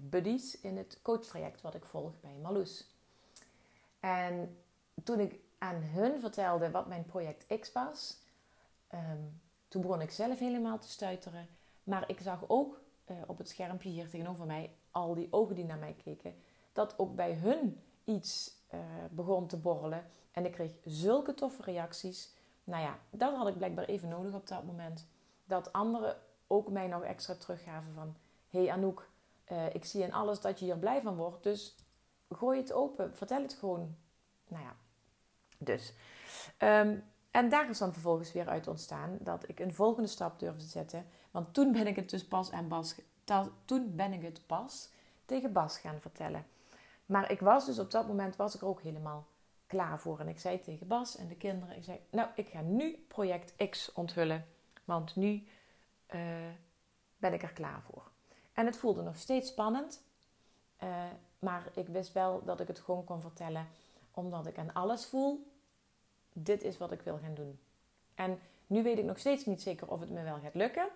buddies 0.00 0.60
in 0.60 0.76
het 0.76 0.98
coachtraject 1.02 1.60
wat 1.60 1.74
ik 1.74 1.84
volg 1.84 2.20
bij 2.20 2.38
Marloes. 2.42 2.92
En 4.02 4.58
toen 5.04 5.20
ik 5.20 5.40
aan 5.58 5.82
hun 5.82 6.20
vertelde 6.20 6.70
wat 6.70 6.86
mijn 6.86 7.04
project 7.04 7.60
X 7.60 7.72
was, 7.72 8.20
um, 8.94 9.40
toen 9.68 9.82
begon 9.82 10.00
ik 10.00 10.10
zelf 10.10 10.38
helemaal 10.38 10.78
te 10.78 10.88
stuiteren. 10.88 11.48
Maar 11.84 12.08
ik 12.08 12.20
zag 12.20 12.44
ook 12.46 12.80
uh, 13.10 13.16
op 13.26 13.38
het 13.38 13.48
schermpje 13.48 13.88
hier 13.88 14.08
tegenover 14.08 14.46
mij 14.46 14.74
al 14.90 15.14
die 15.14 15.28
ogen 15.30 15.54
die 15.54 15.64
naar 15.64 15.78
mij 15.78 15.96
keken, 16.04 16.34
dat 16.72 16.98
ook 16.98 17.14
bij 17.14 17.32
hun 17.34 17.80
iets 18.04 18.56
uh, 18.74 18.80
begon 19.10 19.46
te 19.46 19.56
borrelen. 19.56 20.06
En 20.32 20.44
ik 20.44 20.52
kreeg 20.52 20.72
zulke 20.84 21.34
toffe 21.34 21.62
reacties. 21.62 22.34
Nou 22.64 22.82
ja, 22.82 22.98
dat 23.10 23.36
had 23.36 23.48
ik 23.48 23.56
blijkbaar 23.56 23.84
even 23.84 24.08
nodig 24.08 24.34
op 24.34 24.46
dat 24.46 24.64
moment. 24.64 25.06
Dat 25.44 25.72
anderen 25.72 26.16
ook 26.46 26.70
mij 26.70 26.86
nog 26.86 27.02
extra 27.02 27.34
teruggaven 27.34 27.94
van... 27.94 28.16
hey 28.48 28.70
Anouk, 28.70 29.10
uh, 29.52 29.74
ik 29.74 29.84
zie 29.84 30.02
in 30.02 30.12
alles 30.12 30.40
dat 30.40 30.58
je 30.58 30.64
hier 30.64 30.78
blij 30.78 31.02
van 31.02 31.16
wordt. 31.16 31.42
Dus 31.42 31.76
gooi 32.34 32.58
het 32.60 32.72
open. 32.72 33.16
Vertel 33.16 33.42
het 33.42 33.54
gewoon. 33.54 33.96
Nou 34.48 34.64
ja, 34.64 34.76
dus. 35.58 35.94
Um, 36.58 37.04
en 37.30 37.48
daar 37.48 37.70
is 37.70 37.78
dan 37.78 37.92
vervolgens 37.92 38.32
weer 38.32 38.48
uit 38.48 38.68
ontstaan 38.68 39.18
dat 39.20 39.48
ik 39.48 39.60
een 39.60 39.74
volgende 39.74 40.08
stap 40.08 40.38
durfde 40.38 40.66
zetten. 40.66 41.06
Want 41.30 41.54
toen 41.54 41.72
ben 41.72 41.86
ik 41.86 41.96
het 41.96 42.10
dus 42.10 42.28
pas 42.28 42.50
aan 42.50 42.68
Bas... 42.68 42.94
Toen 43.64 43.96
ben 43.96 44.12
ik 44.12 44.22
het 44.22 44.46
pas 44.46 44.90
tegen 45.24 45.52
Bas 45.52 45.78
gaan 45.78 46.00
vertellen. 46.00 46.46
Maar 47.06 47.30
ik 47.30 47.40
was 47.40 47.66
dus 47.66 47.78
op 47.78 47.90
dat 47.90 48.06
moment 48.06 48.36
was 48.36 48.54
ik 48.54 48.60
er 48.60 48.66
ook 48.66 48.82
helemaal 48.82 49.26
klaar 49.66 50.00
voor. 50.00 50.20
En 50.20 50.28
ik 50.28 50.38
zei 50.38 50.60
tegen 50.60 50.86
Bas 50.86 51.16
en 51.16 51.28
de 51.28 51.36
kinderen, 51.36 51.76
ik 51.76 51.84
zei, 51.84 52.00
nou, 52.10 52.28
ik 52.34 52.48
ga 52.48 52.60
nu 52.60 53.04
project 53.08 53.68
X 53.70 53.92
onthullen. 53.92 54.46
Want 54.84 55.16
nu 55.16 55.46
uh, 56.14 56.20
ben 57.16 57.32
ik 57.32 57.42
er 57.42 57.52
klaar 57.52 57.82
voor. 57.82 58.10
En 58.52 58.66
het 58.66 58.76
voelde 58.76 59.02
nog 59.02 59.16
steeds 59.16 59.48
spannend. 59.48 60.02
Uh, 60.82 61.04
maar 61.42 61.70
ik 61.74 61.88
wist 61.88 62.12
wel 62.12 62.44
dat 62.44 62.60
ik 62.60 62.68
het 62.68 62.80
gewoon 62.80 63.04
kon 63.04 63.20
vertellen. 63.20 63.68
Omdat 64.10 64.46
ik 64.46 64.58
aan 64.58 64.72
alles 64.72 65.06
voel, 65.06 65.52
dit 66.32 66.62
is 66.62 66.78
wat 66.78 66.92
ik 66.92 67.00
wil 67.00 67.18
gaan 67.18 67.34
doen. 67.34 67.60
En 68.14 68.40
nu 68.66 68.82
weet 68.82 68.98
ik 68.98 69.04
nog 69.04 69.18
steeds 69.18 69.46
niet 69.46 69.62
zeker 69.62 69.88
of 69.88 70.00
het 70.00 70.10
me 70.10 70.22
wel 70.22 70.38
gaat 70.38 70.54
lukken. 70.54 70.88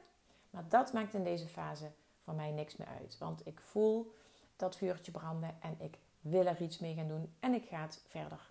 Maar 0.50 0.64
dat 0.68 0.92
maakt 0.92 1.14
in 1.14 1.24
deze 1.24 1.48
fase 1.48 1.90
voor 2.22 2.34
mij 2.34 2.50
niks 2.50 2.76
meer 2.76 2.88
uit. 2.88 3.18
Want 3.18 3.46
ik 3.46 3.60
voel 3.60 4.14
dat 4.56 4.76
vuurtje 4.76 5.12
branden 5.12 5.56
en 5.60 5.76
ik 5.78 5.98
wil 6.20 6.46
er 6.46 6.62
iets 6.62 6.78
mee 6.78 6.94
gaan 6.94 7.08
doen. 7.08 7.34
En 7.40 7.54
ik 7.54 7.68
ga 7.68 7.80
het 7.80 8.02
verder 8.06 8.50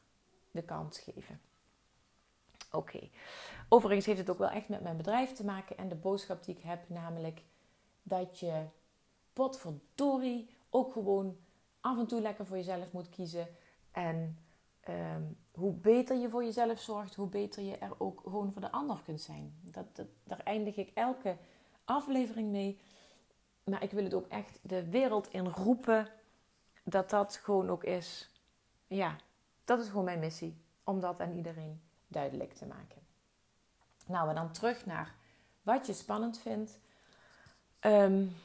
de 0.52 0.64
kans 0.64 1.00
geven. 1.00 1.42
Oké. 2.72 3.10
Overigens 3.70 4.06
heeft 4.06 4.20
het 4.20 4.30
ook 4.30 4.38
wel 4.38 4.50
echt 4.50 4.70
met 4.70 4.82
mijn 4.82 4.98
bedrijf 4.98 5.32
te 5.32 5.46
maken 5.46 5.78
en 5.78 5.90
de 5.90 5.96
boodschap 5.96 6.44
die 6.44 6.56
ik 6.56 6.64
heb, 6.64 6.90
namelijk 6.90 7.42
dat 8.04 8.40
je 8.40 8.66
potverdorie 9.34 10.50
ook 10.70 10.94
gewoon 10.94 11.38
af 11.86 11.98
en 11.98 12.08
toe 12.08 12.22
lekker 12.22 12.46
voor 12.46 12.58
jezelf 12.58 12.92
moet 12.92 13.10
kiezen. 13.10 13.48
En 13.92 14.38
um, 14.90 15.38
hoe 15.54 15.74
beter 15.74 16.18
je 16.18 16.30
voor 16.30 16.44
jezelf 16.44 16.80
zorgt, 16.80 17.16
hoe 17.16 17.28
beter 17.28 17.64
je 17.64 17.78
er 17.78 17.92
ook 17.98 18.22
gewoon 18.24 18.52
voor 18.52 18.62
de 18.62 18.72
ander 18.72 19.02
kunt 19.06 19.22
zijn. 19.22 19.60
Dat, 19.62 19.96
dat, 19.96 20.08
daar 20.24 20.40
eindig 20.40 20.76
ik 20.76 20.92
elke 20.94 21.38
aflevering 21.84 22.52
mee. 22.52 22.80
Maar 23.64 23.84
ik 23.84 23.92
wil 23.92 24.04
het 24.04 24.14
ook 24.14 24.28
echt 24.28 24.60
de 24.62 24.90
wereld 24.90 25.28
in 25.28 25.48
roepen 25.48 26.08
dat 26.84 27.10
dat 27.10 27.36
gewoon 27.36 27.70
ook 27.70 27.84
is. 27.84 28.30
Ja, 28.88 29.16
dat 29.66 29.80
is 29.80 29.88
gewoon 29.88 30.06
mijn 30.06 30.20
missie. 30.20 30.58
Om 30.84 31.00
dat 31.00 31.20
aan 31.20 31.36
iedereen 31.36 31.82
duidelijk 32.08 32.54
te 32.54 32.66
maken. 32.66 33.02
Nou, 34.06 34.30
en 34.30 34.36
dan 34.36 34.52
terug 34.52 34.86
naar 34.86 35.16
wat 35.64 35.86
je 35.86 35.94
spannend 35.94 36.40
vindt. 36.40 36.80
Um, 37.82 38.36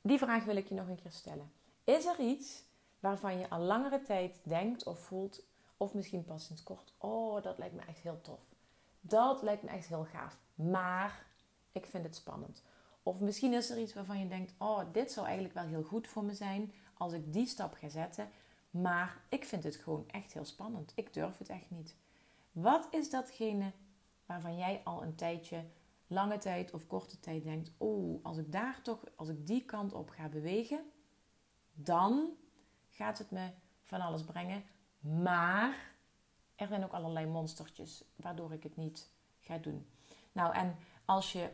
die 0.00 0.18
vraag 0.18 0.44
wil 0.44 0.56
ik 0.56 0.68
je 0.68 0.74
nog 0.74 0.88
een 0.88 1.02
keer 1.02 1.12
stellen. 1.12 1.52
Is 1.84 2.06
er 2.06 2.18
iets 2.18 2.64
waarvan 3.00 3.38
je 3.38 3.50
al 3.50 3.60
langere 3.60 4.02
tijd 4.02 4.40
denkt 4.42 4.86
of 4.86 4.98
voelt, 4.98 5.42
of 5.76 5.94
misschien 5.94 6.24
pas 6.24 6.46
sinds 6.46 6.62
kort, 6.62 6.94
oh, 6.98 7.42
dat 7.42 7.58
lijkt 7.58 7.74
me 7.74 7.82
echt 7.82 8.00
heel 8.00 8.20
tof. 8.20 8.54
Dat 9.00 9.42
lijkt 9.42 9.62
me 9.62 9.68
echt 9.68 9.88
heel 9.88 10.04
gaaf. 10.04 10.38
Maar 10.54 11.26
ik 11.72 11.86
vind 11.86 12.04
het 12.04 12.16
spannend. 12.16 12.62
Of 13.02 13.20
misschien 13.20 13.52
is 13.52 13.70
er 13.70 13.78
iets 13.78 13.94
waarvan 13.94 14.18
je 14.18 14.28
denkt: 14.28 14.54
Oh, 14.58 14.80
dit 14.92 15.12
zou 15.12 15.26
eigenlijk 15.26 15.54
wel 15.54 15.66
heel 15.66 15.82
goed 15.82 16.06
voor 16.06 16.24
me 16.24 16.34
zijn 16.34 16.72
als 16.94 17.12
ik 17.12 17.32
die 17.32 17.46
stap 17.46 17.74
ga 17.74 17.88
zetten. 17.88 18.28
Maar 18.70 19.22
ik 19.28 19.44
vind 19.44 19.64
het 19.64 19.76
gewoon 19.76 20.08
echt 20.08 20.32
heel 20.32 20.44
spannend. 20.44 20.92
Ik 20.94 21.14
durf 21.14 21.38
het 21.38 21.48
echt 21.48 21.70
niet. 21.70 21.96
Wat 22.52 22.88
is 22.90 23.10
datgene 23.10 23.72
waarvan 24.26 24.56
jij 24.56 24.80
al 24.84 25.02
een 25.02 25.14
tijdje, 25.14 25.64
lange 26.06 26.38
tijd 26.38 26.72
of 26.72 26.86
korte 26.86 27.20
tijd 27.20 27.44
denkt: 27.44 27.72
Oh, 27.78 28.24
als 28.24 28.38
ik 28.38 28.52
daar 28.52 28.82
toch, 28.82 29.04
als 29.16 29.28
ik 29.28 29.46
die 29.46 29.64
kant 29.64 29.92
op 29.92 30.10
ga 30.10 30.28
bewegen, 30.28 30.80
dan 31.72 32.36
gaat 32.88 33.18
het 33.18 33.30
me 33.30 33.50
van 33.82 34.00
alles 34.00 34.24
brengen. 34.24 34.64
Maar 35.00 35.90
er 36.56 36.66
zijn 36.66 36.84
ook 36.84 36.92
allerlei 36.92 37.26
monstertjes 37.26 38.04
waardoor 38.16 38.52
ik 38.52 38.62
het 38.62 38.76
niet 38.76 39.10
ga 39.40 39.58
doen. 39.58 39.86
Nou, 40.32 40.54
en 40.54 40.76
als 41.04 41.32
je 41.32 41.50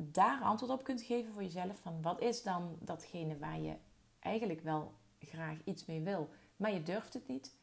daar 0.00 0.42
antwoord 0.42 0.72
op 0.72 0.84
kunt 0.84 1.02
geven 1.02 1.32
voor 1.32 1.42
jezelf. 1.42 1.78
Van 1.80 2.02
wat 2.02 2.20
is 2.20 2.42
dan 2.42 2.76
datgene 2.80 3.38
waar 3.38 3.60
je 3.60 3.76
eigenlijk 4.18 4.60
wel 4.60 4.94
graag 5.18 5.56
iets 5.64 5.86
mee 5.86 6.00
wil, 6.00 6.28
maar 6.56 6.72
je 6.72 6.82
durft 6.82 7.14
het 7.14 7.28
niet. 7.28 7.58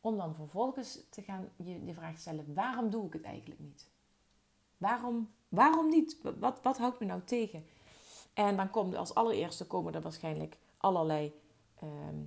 Om 0.00 0.16
dan 0.16 0.34
vervolgens 0.34 0.98
te 1.10 1.22
gaan 1.22 1.48
je 1.56 1.84
de 1.84 1.94
vraag 1.94 2.18
stellen: 2.18 2.54
waarom 2.54 2.90
doe 2.90 3.06
ik 3.06 3.12
het 3.12 3.24
eigenlijk 3.24 3.60
niet? 3.60 3.90
Waarom, 4.76 5.30
waarom 5.48 5.88
niet? 5.88 6.16
Wat, 6.38 6.62
wat 6.62 6.78
houdt 6.78 7.00
me 7.00 7.06
nou 7.06 7.24
tegen? 7.24 7.66
En 8.34 8.56
dan 8.56 8.70
komt 8.70 8.96
als 8.96 9.14
allereerste 9.14 9.66
komen 9.66 9.94
er 9.94 10.00
waarschijnlijk 10.02 10.58
allerlei 10.78 11.32
ehm, 11.80 12.24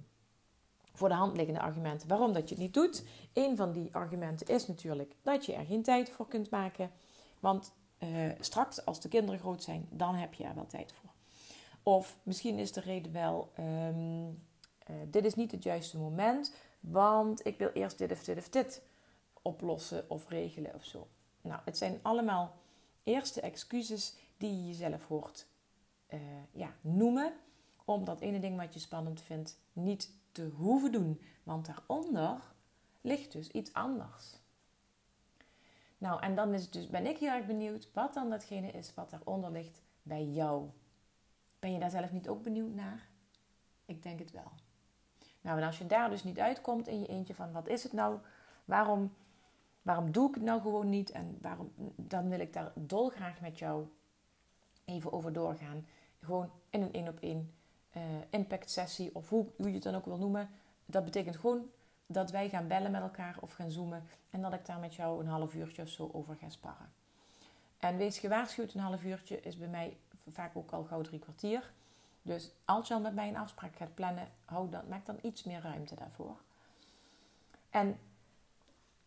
voor 0.93 1.09
de 1.09 1.15
hand 1.15 1.37
liggende 1.37 1.61
argumenten 1.61 2.07
waarom 2.07 2.33
dat 2.33 2.49
je 2.49 2.55
het 2.55 2.63
niet 2.63 2.73
doet. 2.73 3.03
Een 3.33 3.57
van 3.57 3.71
die 3.71 3.95
argumenten 3.95 4.47
is 4.47 4.67
natuurlijk 4.67 5.15
dat 5.21 5.45
je 5.45 5.53
er 5.53 5.65
geen 5.65 5.83
tijd 5.83 6.09
voor 6.09 6.27
kunt 6.27 6.49
maken. 6.49 6.91
Want 7.39 7.73
uh, 7.99 8.31
straks, 8.39 8.85
als 8.85 8.99
de 8.99 9.09
kinderen 9.09 9.39
groot 9.39 9.63
zijn, 9.63 9.87
dan 9.89 10.15
heb 10.15 10.33
je 10.33 10.43
er 10.43 10.55
wel 10.55 10.65
tijd 10.65 10.93
voor. 10.93 11.09
Of 11.83 12.17
misschien 12.23 12.57
is 12.57 12.71
de 12.71 12.79
reden 12.79 13.11
wel, 13.11 13.51
um, 13.59 14.43
eh, 14.77 14.95
dit 15.07 15.25
is 15.25 15.35
niet 15.35 15.51
het 15.51 15.63
juiste 15.63 15.97
moment, 15.97 16.55
want 16.79 17.45
ik 17.45 17.57
wil 17.57 17.69
eerst 17.73 17.97
dit 17.97 18.11
of 18.11 18.23
dit 18.23 18.37
of 18.37 18.49
dit 18.49 18.81
oplossen 19.41 20.09
of 20.09 20.29
regelen 20.29 20.75
of 20.75 20.85
zo. 20.85 21.07
Nou, 21.41 21.61
het 21.65 21.77
zijn 21.77 21.99
allemaal 22.01 22.55
eerste 23.03 23.41
excuses 23.41 24.15
die 24.37 24.55
je 24.55 24.67
jezelf 24.67 25.07
hoort 25.07 25.47
uh, 26.09 26.19
ja, 26.51 26.75
noemen 26.81 27.33
om 27.85 28.05
dat 28.05 28.21
ene 28.21 28.39
ding 28.39 28.57
wat 28.57 28.73
je 28.73 28.79
spannend 28.79 29.21
vindt 29.21 29.59
niet 29.73 30.11
te 30.31 30.49
hoeven 30.55 30.91
doen. 30.91 31.21
Want 31.43 31.65
daaronder 31.65 32.41
ligt 33.01 33.31
dus 33.31 33.49
iets 33.49 33.73
anders. 33.73 34.39
Nou, 35.97 36.21
en 36.21 36.35
dan 36.35 36.53
is 36.53 36.69
dus, 36.69 36.87
ben 36.87 37.05
ik 37.05 37.17
heel 37.17 37.29
erg 37.31 37.45
benieuwd 37.45 37.89
wat 37.93 38.13
dan 38.13 38.29
datgene 38.29 38.71
is 38.71 38.93
wat 38.93 39.09
daaronder 39.09 39.51
ligt 39.51 39.81
bij 40.03 40.25
jou. 40.25 40.69
Ben 41.59 41.73
je 41.73 41.79
daar 41.79 41.89
zelf 41.89 42.11
niet 42.11 42.29
ook 42.29 42.43
benieuwd 42.43 42.73
naar? 42.73 43.09
Ik 43.85 44.03
denk 44.03 44.19
het 44.19 44.31
wel. 44.31 44.51
Nou, 45.41 45.59
en 45.59 45.65
als 45.65 45.77
je 45.77 45.85
daar 45.85 46.09
dus 46.09 46.23
niet 46.23 46.39
uitkomt 46.39 46.87
in 46.87 46.99
je 46.99 47.07
eentje 47.07 47.35
van 47.35 47.51
wat 47.51 47.67
is 47.67 47.83
het 47.83 47.93
nou? 47.93 48.19
Waarom, 48.65 49.13
waarom 49.81 50.11
doe 50.11 50.27
ik 50.27 50.33
het 50.33 50.43
nou 50.43 50.61
gewoon 50.61 50.89
niet? 50.89 51.11
En 51.11 51.37
waarom, 51.41 51.71
dan 51.95 52.29
wil 52.29 52.39
ik 52.39 52.53
daar 52.53 52.71
dolgraag 52.75 53.41
met 53.41 53.59
jou 53.59 53.87
even 54.85 55.11
over 55.11 55.33
doorgaan. 55.33 55.85
Gewoon 56.19 56.51
in 56.69 56.81
een 56.81 56.93
één 56.93 57.07
op 57.07 57.19
één 57.19 57.53
uh, 57.97 58.01
impact 58.29 58.71
sessie 58.71 59.15
of 59.15 59.29
hoe, 59.29 59.45
je 59.57 59.73
het 59.73 59.83
dan 59.83 59.95
ook 59.95 60.05
wil 60.05 60.17
noemen. 60.17 60.49
Dat 60.85 61.03
betekent 61.03 61.35
gewoon 61.35 61.69
dat 62.05 62.31
wij 62.31 62.49
gaan 62.49 62.67
bellen 62.67 62.91
met 62.91 63.01
elkaar 63.01 63.37
of 63.39 63.53
gaan 63.53 63.71
zoomen 63.71 64.03
en 64.29 64.41
dat 64.41 64.53
ik 64.53 64.65
daar 64.65 64.79
met 64.79 64.95
jou 64.95 65.19
een 65.19 65.27
half 65.27 65.53
uurtje 65.53 65.81
of 65.81 65.89
zo 65.89 66.09
over 66.13 66.35
ga 66.35 66.49
sparren. 66.49 66.91
En 67.79 67.97
wees 67.97 68.19
gewaarschuwd, 68.19 68.73
een 68.73 68.79
half 68.81 69.03
uurtje 69.03 69.41
is 69.41 69.57
bij 69.57 69.67
mij 69.67 69.97
vaak 70.29 70.55
ook 70.55 70.71
al 70.71 70.83
gauw 70.83 71.01
drie 71.01 71.19
kwartier. 71.19 71.71
Dus 72.21 72.51
als 72.65 72.87
je 72.87 72.93
al 72.93 72.99
met 72.99 73.15
mij 73.15 73.27
een 73.27 73.37
afspraak 73.37 73.75
gaat 73.75 73.95
plannen, 73.95 74.27
hou 74.45 74.69
dan, 74.69 74.87
maak 74.87 75.05
dan 75.05 75.17
iets 75.21 75.43
meer 75.43 75.61
ruimte 75.61 75.95
daarvoor. 75.95 76.37
En 77.69 77.99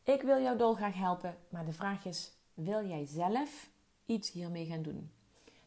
ik 0.03 0.23
wil 0.23 0.43
jou 0.43 0.59
dolgraag 0.59 0.95
helpen, 0.95 1.37
maar 1.49 1.65
de 1.65 1.73
vraag 1.73 2.05
is: 2.05 2.33
wil 2.55 2.87
jij 2.87 3.07
zelf 3.07 3.69
iets 4.07 4.31
hiermee 4.33 4.67
gaan 4.67 4.83
doen? 4.83 5.11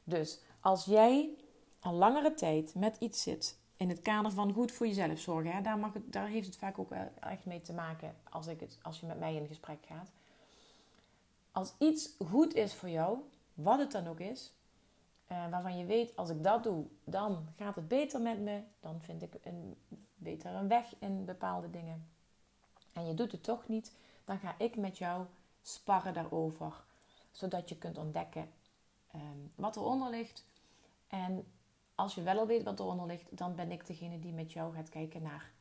Dus 0.03 0.39
als 0.59 0.85
jij 0.85 1.29
langere 1.93 2.33
tijd 2.33 2.75
met 2.75 2.97
iets 2.99 3.21
zit 3.21 3.59
in 3.77 3.89
het 3.89 3.99
kader 3.99 4.31
van 4.31 4.53
goed 4.53 4.71
voor 4.71 4.87
jezelf 4.87 5.19
zorgen, 5.19 5.51
hè, 5.51 5.61
daar, 5.61 5.77
mag 5.77 5.93
het, 5.93 6.13
daar 6.13 6.27
heeft 6.27 6.45
het 6.45 6.57
vaak 6.57 6.79
ook 6.79 6.91
echt 7.19 7.45
mee 7.45 7.61
te 7.61 7.73
maken 7.73 8.15
als, 8.29 8.47
ik 8.47 8.59
het, 8.59 8.77
als 8.81 8.99
je 8.99 9.05
met 9.05 9.19
mij 9.19 9.35
in 9.35 9.47
gesprek 9.47 9.85
gaat. 9.85 10.11
Als 11.51 11.73
iets 11.77 12.09
goed 12.25 12.53
is 12.53 12.73
voor 12.73 12.89
jou, 12.89 13.17
wat 13.53 13.79
het 13.79 13.91
dan 13.91 14.07
ook 14.07 14.19
is, 14.19 14.53
uh, 15.31 15.49
waarvan 15.49 15.77
je 15.77 15.85
weet, 15.85 16.15
als 16.15 16.29
ik 16.29 16.43
dat 16.43 16.63
doe, 16.63 16.85
dan 17.03 17.47
gaat 17.55 17.75
het 17.75 17.87
beter 17.87 18.21
met 18.21 18.39
me. 18.39 18.61
Dan 18.79 19.01
vind 19.01 19.21
ik 19.21 19.33
een, 19.43 19.75
beter 20.15 20.53
een 20.53 20.67
weg 20.67 20.95
in 20.99 21.25
bepaalde 21.25 21.69
dingen. 21.69 22.07
En 22.93 23.07
je 23.07 23.13
doet 23.13 23.31
het 23.31 23.43
toch 23.43 23.67
niet, 23.67 23.91
dan 24.25 24.39
ga 24.39 24.55
ik 24.57 24.75
met 24.75 24.97
jou 24.97 25.25
sparren 25.61 26.13
daarover. 26.13 26.83
Zodat 27.31 27.69
je 27.69 27.77
kunt 27.77 27.97
ontdekken 27.97 28.49
um, 29.15 29.51
wat 29.55 29.75
eronder 29.75 30.09
ligt. 30.09 30.45
En 31.07 31.45
als 31.97 32.15
je 32.15 32.21
wel 32.21 32.37
al 32.37 32.47
weet 32.47 32.63
wat 32.63 32.79
eronder 32.79 33.05
ligt, 33.05 33.37
dan 33.37 33.55
ben 33.55 33.71
ik 33.71 33.87
degene 33.87 34.19
die 34.19 34.33
met 34.33 34.53
jou 34.53 34.73
gaat 34.73 34.89
kijken 34.89 35.21
naar 35.21 35.51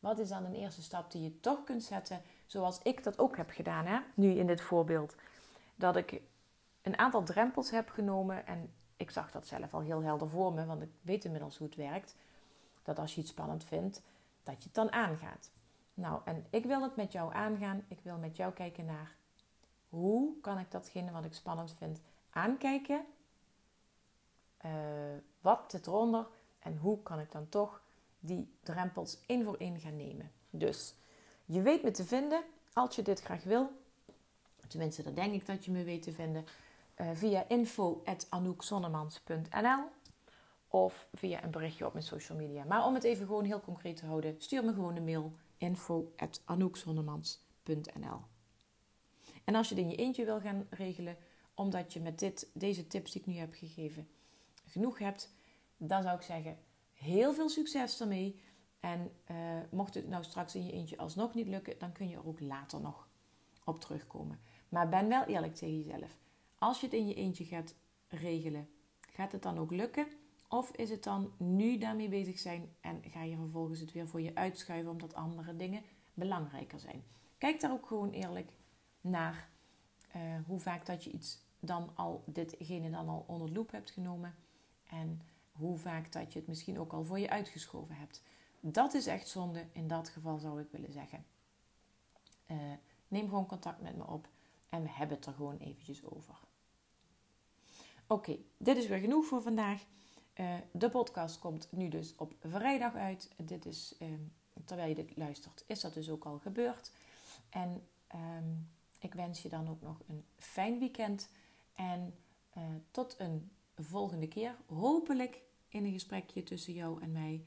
wat 0.00 0.18
is 0.18 0.28
dan 0.28 0.44
een 0.44 0.54
eerste 0.54 0.82
stap 0.82 1.10
die 1.10 1.22
je 1.22 1.40
toch 1.40 1.64
kunt 1.64 1.82
zetten, 1.82 2.22
zoals 2.46 2.82
ik 2.82 3.04
dat 3.04 3.18
ook 3.18 3.36
heb 3.36 3.50
gedaan, 3.50 3.86
hè? 3.86 3.98
nu 4.14 4.30
in 4.30 4.46
dit 4.46 4.60
voorbeeld. 4.60 5.16
Dat 5.74 5.96
ik 5.96 6.22
een 6.82 6.98
aantal 6.98 7.22
drempels 7.22 7.70
heb 7.70 7.88
genomen 7.88 8.46
en 8.46 8.72
ik 8.96 9.10
zag 9.10 9.30
dat 9.30 9.46
zelf 9.46 9.74
al 9.74 9.80
heel 9.80 10.02
helder 10.02 10.28
voor 10.28 10.52
me, 10.52 10.66
want 10.66 10.82
ik 10.82 10.90
weet 11.00 11.24
inmiddels 11.24 11.58
hoe 11.58 11.66
het 11.66 11.76
werkt. 11.76 12.16
Dat 12.82 12.98
als 12.98 13.14
je 13.14 13.20
iets 13.20 13.30
spannend 13.30 13.64
vindt, 13.64 14.02
dat 14.42 14.56
je 14.56 14.64
het 14.64 14.74
dan 14.74 14.92
aangaat. 14.92 15.50
Nou, 15.94 16.20
en 16.24 16.46
ik 16.50 16.64
wil 16.64 16.82
het 16.82 16.96
met 16.96 17.12
jou 17.12 17.34
aangaan. 17.34 17.84
Ik 17.88 18.00
wil 18.02 18.16
met 18.16 18.36
jou 18.36 18.52
kijken 18.52 18.84
naar 18.84 19.16
hoe 19.88 20.40
kan 20.40 20.58
ik 20.58 20.70
datgene 20.70 21.10
wat 21.10 21.24
ik 21.24 21.34
spannend 21.34 21.74
vind 21.78 22.00
aankijken. 22.30 23.04
Uh, 24.64 24.70
wat 25.40 25.64
zit 25.66 25.86
eronder 25.86 26.26
en 26.58 26.76
hoe 26.76 27.02
kan 27.02 27.20
ik 27.20 27.32
dan 27.32 27.48
toch 27.48 27.82
die 28.20 28.52
drempels 28.62 29.18
één 29.26 29.44
voor 29.44 29.56
één 29.56 29.80
gaan 29.80 29.96
nemen. 29.96 30.32
Dus 30.50 30.94
je 31.44 31.62
weet 31.62 31.82
me 31.82 31.90
te 31.90 32.04
vinden 32.04 32.42
als 32.72 32.96
je 32.96 33.02
dit 33.02 33.20
graag 33.20 33.44
wil. 33.44 33.70
Tenminste, 34.68 35.02
dan 35.02 35.14
denk 35.14 35.34
ik 35.34 35.46
dat 35.46 35.64
je 35.64 35.70
me 35.70 35.84
weet 35.84 36.02
te 36.02 36.12
vinden 36.12 36.44
uh, 36.96 37.10
via 37.14 37.48
info.anoukzonnemans.nl 37.48 39.84
of 40.68 41.08
via 41.14 41.44
een 41.44 41.50
berichtje 41.50 41.86
op 41.86 41.92
mijn 41.92 42.04
social 42.04 42.38
media. 42.38 42.64
Maar 42.64 42.86
om 42.86 42.94
het 42.94 43.04
even 43.04 43.26
gewoon 43.26 43.44
heel 43.44 43.60
concreet 43.60 43.96
te 43.96 44.06
houden, 44.06 44.34
stuur 44.38 44.64
me 44.64 44.72
gewoon 44.72 44.96
een 44.96 45.04
mail 45.04 45.32
info.anoukzonnemans.nl 45.56 48.20
En 49.44 49.54
als 49.54 49.68
je 49.68 49.74
het 49.74 49.84
in 49.84 49.90
je 49.90 49.96
eentje 49.96 50.24
wil 50.24 50.40
gaan 50.40 50.66
regelen, 50.70 51.16
omdat 51.54 51.92
je 51.92 52.00
met 52.00 52.18
dit, 52.18 52.48
deze 52.52 52.86
tips 52.86 53.12
die 53.12 53.20
ik 53.20 53.26
nu 53.26 53.34
heb 53.34 53.54
gegeven 53.54 54.08
genoeg 54.68 54.98
hebt, 54.98 55.34
dan 55.76 56.02
zou 56.02 56.16
ik 56.16 56.22
zeggen: 56.22 56.58
heel 56.92 57.34
veel 57.34 57.48
succes 57.48 58.00
ermee. 58.00 58.42
En 58.80 59.12
uh, 59.30 59.36
mocht 59.70 59.94
het 59.94 60.08
nou 60.08 60.24
straks 60.24 60.54
in 60.54 60.64
je 60.64 60.72
eentje 60.72 60.98
alsnog 60.98 61.34
niet 61.34 61.46
lukken, 61.46 61.78
dan 61.78 61.92
kun 61.92 62.08
je 62.08 62.16
er 62.16 62.26
ook 62.26 62.40
later 62.40 62.80
nog 62.80 63.08
op 63.64 63.80
terugkomen. 63.80 64.40
Maar 64.68 64.88
ben 64.88 65.08
wel 65.08 65.24
eerlijk 65.24 65.54
tegen 65.54 65.76
jezelf. 65.76 66.18
Als 66.58 66.80
je 66.80 66.86
het 66.86 66.94
in 66.94 67.08
je 67.08 67.14
eentje 67.14 67.44
gaat 67.44 67.74
regelen, 68.08 68.68
gaat 69.12 69.32
het 69.32 69.42
dan 69.42 69.58
ook 69.58 69.70
lukken? 69.70 70.06
Of 70.48 70.70
is 70.70 70.90
het 70.90 71.04
dan 71.04 71.32
nu 71.36 71.78
daarmee 71.78 72.08
bezig 72.08 72.38
zijn 72.38 72.74
en 72.80 73.02
ga 73.10 73.22
je 73.22 73.36
vervolgens 73.36 73.80
het 73.80 73.92
weer 73.92 74.08
voor 74.08 74.20
je 74.20 74.34
uitschuiven 74.34 74.90
omdat 74.90 75.14
andere 75.14 75.56
dingen 75.56 75.82
belangrijker 76.14 76.80
zijn? 76.80 77.04
Kijk 77.38 77.60
daar 77.60 77.72
ook 77.72 77.86
gewoon 77.86 78.10
eerlijk 78.10 78.52
naar 79.00 79.48
uh, 80.16 80.22
hoe 80.46 80.60
vaak 80.60 80.86
dat 80.86 81.04
je 81.04 81.10
iets 81.10 81.46
dan 81.60 81.90
al, 81.94 82.22
ditgene 82.26 82.90
dan 82.90 83.08
al 83.08 83.24
onder 83.26 83.52
loep 83.52 83.70
hebt 83.70 83.90
genomen. 83.90 84.34
En 84.88 85.22
hoe 85.52 85.78
vaak 85.78 86.12
dat 86.12 86.32
je 86.32 86.38
het 86.38 86.48
misschien 86.48 86.78
ook 86.78 86.92
al 86.92 87.04
voor 87.04 87.18
je 87.18 87.30
uitgeschoven 87.30 87.94
hebt. 87.94 88.22
Dat 88.60 88.94
is 88.94 89.06
echt 89.06 89.28
zonde. 89.28 89.66
In 89.72 89.88
dat 89.88 90.08
geval 90.08 90.38
zou 90.38 90.60
ik 90.60 90.70
willen 90.70 90.92
zeggen. 90.92 91.24
Uh, 92.46 92.56
neem 93.08 93.28
gewoon 93.28 93.46
contact 93.46 93.80
met 93.80 93.96
me 93.96 94.06
op 94.06 94.28
en 94.68 94.82
we 94.82 94.90
hebben 94.90 95.16
het 95.16 95.26
er 95.26 95.32
gewoon 95.32 95.58
eventjes 95.58 96.04
over. 96.04 96.38
Oké, 98.06 98.36
dit 98.56 98.76
is 98.76 98.86
weer 98.86 98.98
genoeg 98.98 99.26
voor 99.26 99.42
vandaag. 99.42 99.84
Uh, 100.34 100.54
de 100.72 100.90
podcast 100.90 101.38
komt 101.38 101.68
nu 101.72 101.88
dus 101.88 102.14
op 102.16 102.34
vrijdag 102.40 102.94
uit. 102.94 103.30
Dit 103.36 103.66
is, 103.66 103.94
uh, 103.98 104.08
terwijl 104.64 104.88
je 104.88 104.94
dit 104.94 105.16
luistert, 105.16 105.64
is 105.66 105.80
dat 105.80 105.94
dus 105.94 106.10
ook 106.10 106.24
al 106.24 106.38
gebeurd. 106.38 106.92
En 107.48 107.86
um, 108.14 108.68
ik 108.98 109.14
wens 109.14 109.42
je 109.42 109.48
dan 109.48 109.68
ook 109.68 109.80
nog 109.80 110.00
een 110.08 110.24
fijn 110.36 110.78
weekend. 110.78 111.28
En 111.74 112.14
uh, 112.56 112.62
tot 112.90 113.14
een 113.18 113.50
volgende 113.82 114.28
keer. 114.28 114.56
Hopelijk 114.66 115.42
in 115.68 115.84
een 115.84 115.92
gesprekje 115.92 116.42
tussen 116.42 116.72
jou 116.72 117.02
en 117.02 117.12
mij. 117.12 117.44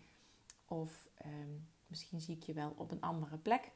Of 0.66 1.10
um, 1.26 1.68
misschien 1.88 2.22
zie 2.22 2.36
ik 2.36 2.44
je 2.44 2.54
wel 2.54 2.74
op 2.78 2.92
een 2.92 3.02
andere 3.02 3.38
plek. 3.38 3.72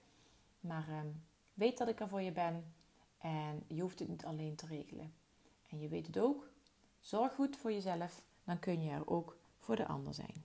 Maar 0.60 0.90
um, 0.90 1.24
weet 1.54 1.78
dat 1.78 1.88
ik 1.88 2.00
er 2.00 2.08
voor 2.08 2.22
je 2.22 2.32
ben. 2.32 2.74
En 3.18 3.64
je 3.68 3.82
hoeft 3.82 4.00
het 4.00 4.08
niet 4.08 4.26
alleen 4.26 4.56
te 4.56 4.66
regelen. 4.66 5.14
En 5.70 5.80
je 5.80 5.88
weet 5.88 6.08
het 6.08 6.20
ook. 6.20 6.50
Zorg 7.00 7.34
goed 7.34 7.58
voor 7.58 7.72
jezelf. 7.72 8.24
Dan 8.44 8.60
kun 8.60 8.82
je 8.82 8.90
er 8.90 9.08
ook 9.08 9.38
voor 9.58 9.76
de 9.76 9.88
ander 9.88 10.14
zijn. 10.14 10.44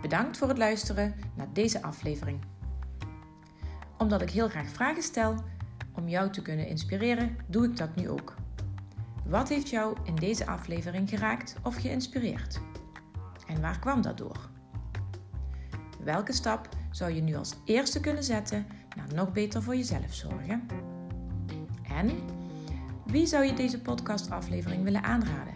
Bedankt 0.00 0.36
voor 0.36 0.48
het 0.48 0.58
luisteren 0.58 1.14
naar 1.36 1.52
deze 1.52 1.82
aflevering. 1.82 2.44
Omdat 3.98 4.22
ik 4.22 4.30
heel 4.30 4.48
graag 4.48 4.68
vragen 4.68 5.02
stel 5.02 5.34
om 5.94 6.08
jou 6.08 6.30
te 6.30 6.42
kunnen 6.42 6.66
inspireren, 6.66 7.36
doe 7.46 7.64
ik 7.64 7.76
dat 7.76 7.96
nu 7.96 8.08
ook. 8.08 8.34
Wat 9.24 9.48
heeft 9.48 9.68
jou 9.68 9.96
in 10.04 10.14
deze 10.14 10.46
aflevering 10.46 11.08
geraakt 11.08 11.56
of 11.62 11.74
geïnspireerd? 11.74 12.60
En 13.46 13.60
waar 13.60 13.78
kwam 13.78 14.02
dat 14.02 14.18
door? 14.18 14.48
Welke 16.04 16.32
stap 16.32 16.68
zou 16.90 17.12
je 17.12 17.22
nu 17.22 17.34
als 17.34 17.54
eerste 17.64 18.00
kunnen 18.00 18.24
zetten 18.24 18.66
naar 18.96 19.14
nog 19.14 19.32
beter 19.32 19.62
voor 19.62 19.76
jezelf 19.76 20.14
zorgen? 20.14 20.66
En 21.82 22.10
wie 23.06 23.26
zou 23.26 23.44
je 23.44 23.54
deze 23.54 23.80
podcastaflevering 23.80 24.82
willen 24.82 25.02
aanraden? 25.02 25.54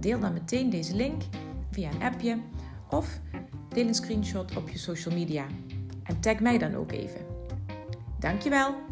Deel 0.00 0.20
dan 0.20 0.32
meteen 0.32 0.70
deze 0.70 0.96
link 0.96 1.22
via 1.70 1.90
een 1.90 2.02
appje 2.02 2.38
of 2.90 3.20
deel 3.68 3.86
een 3.86 3.94
screenshot 3.94 4.56
op 4.56 4.68
je 4.68 4.78
social 4.78 5.14
media 5.14 5.46
en 6.02 6.20
tag 6.20 6.40
mij 6.40 6.58
dan 6.58 6.74
ook 6.74 6.92
even. 6.92 7.20
Dankjewel! 8.18 8.91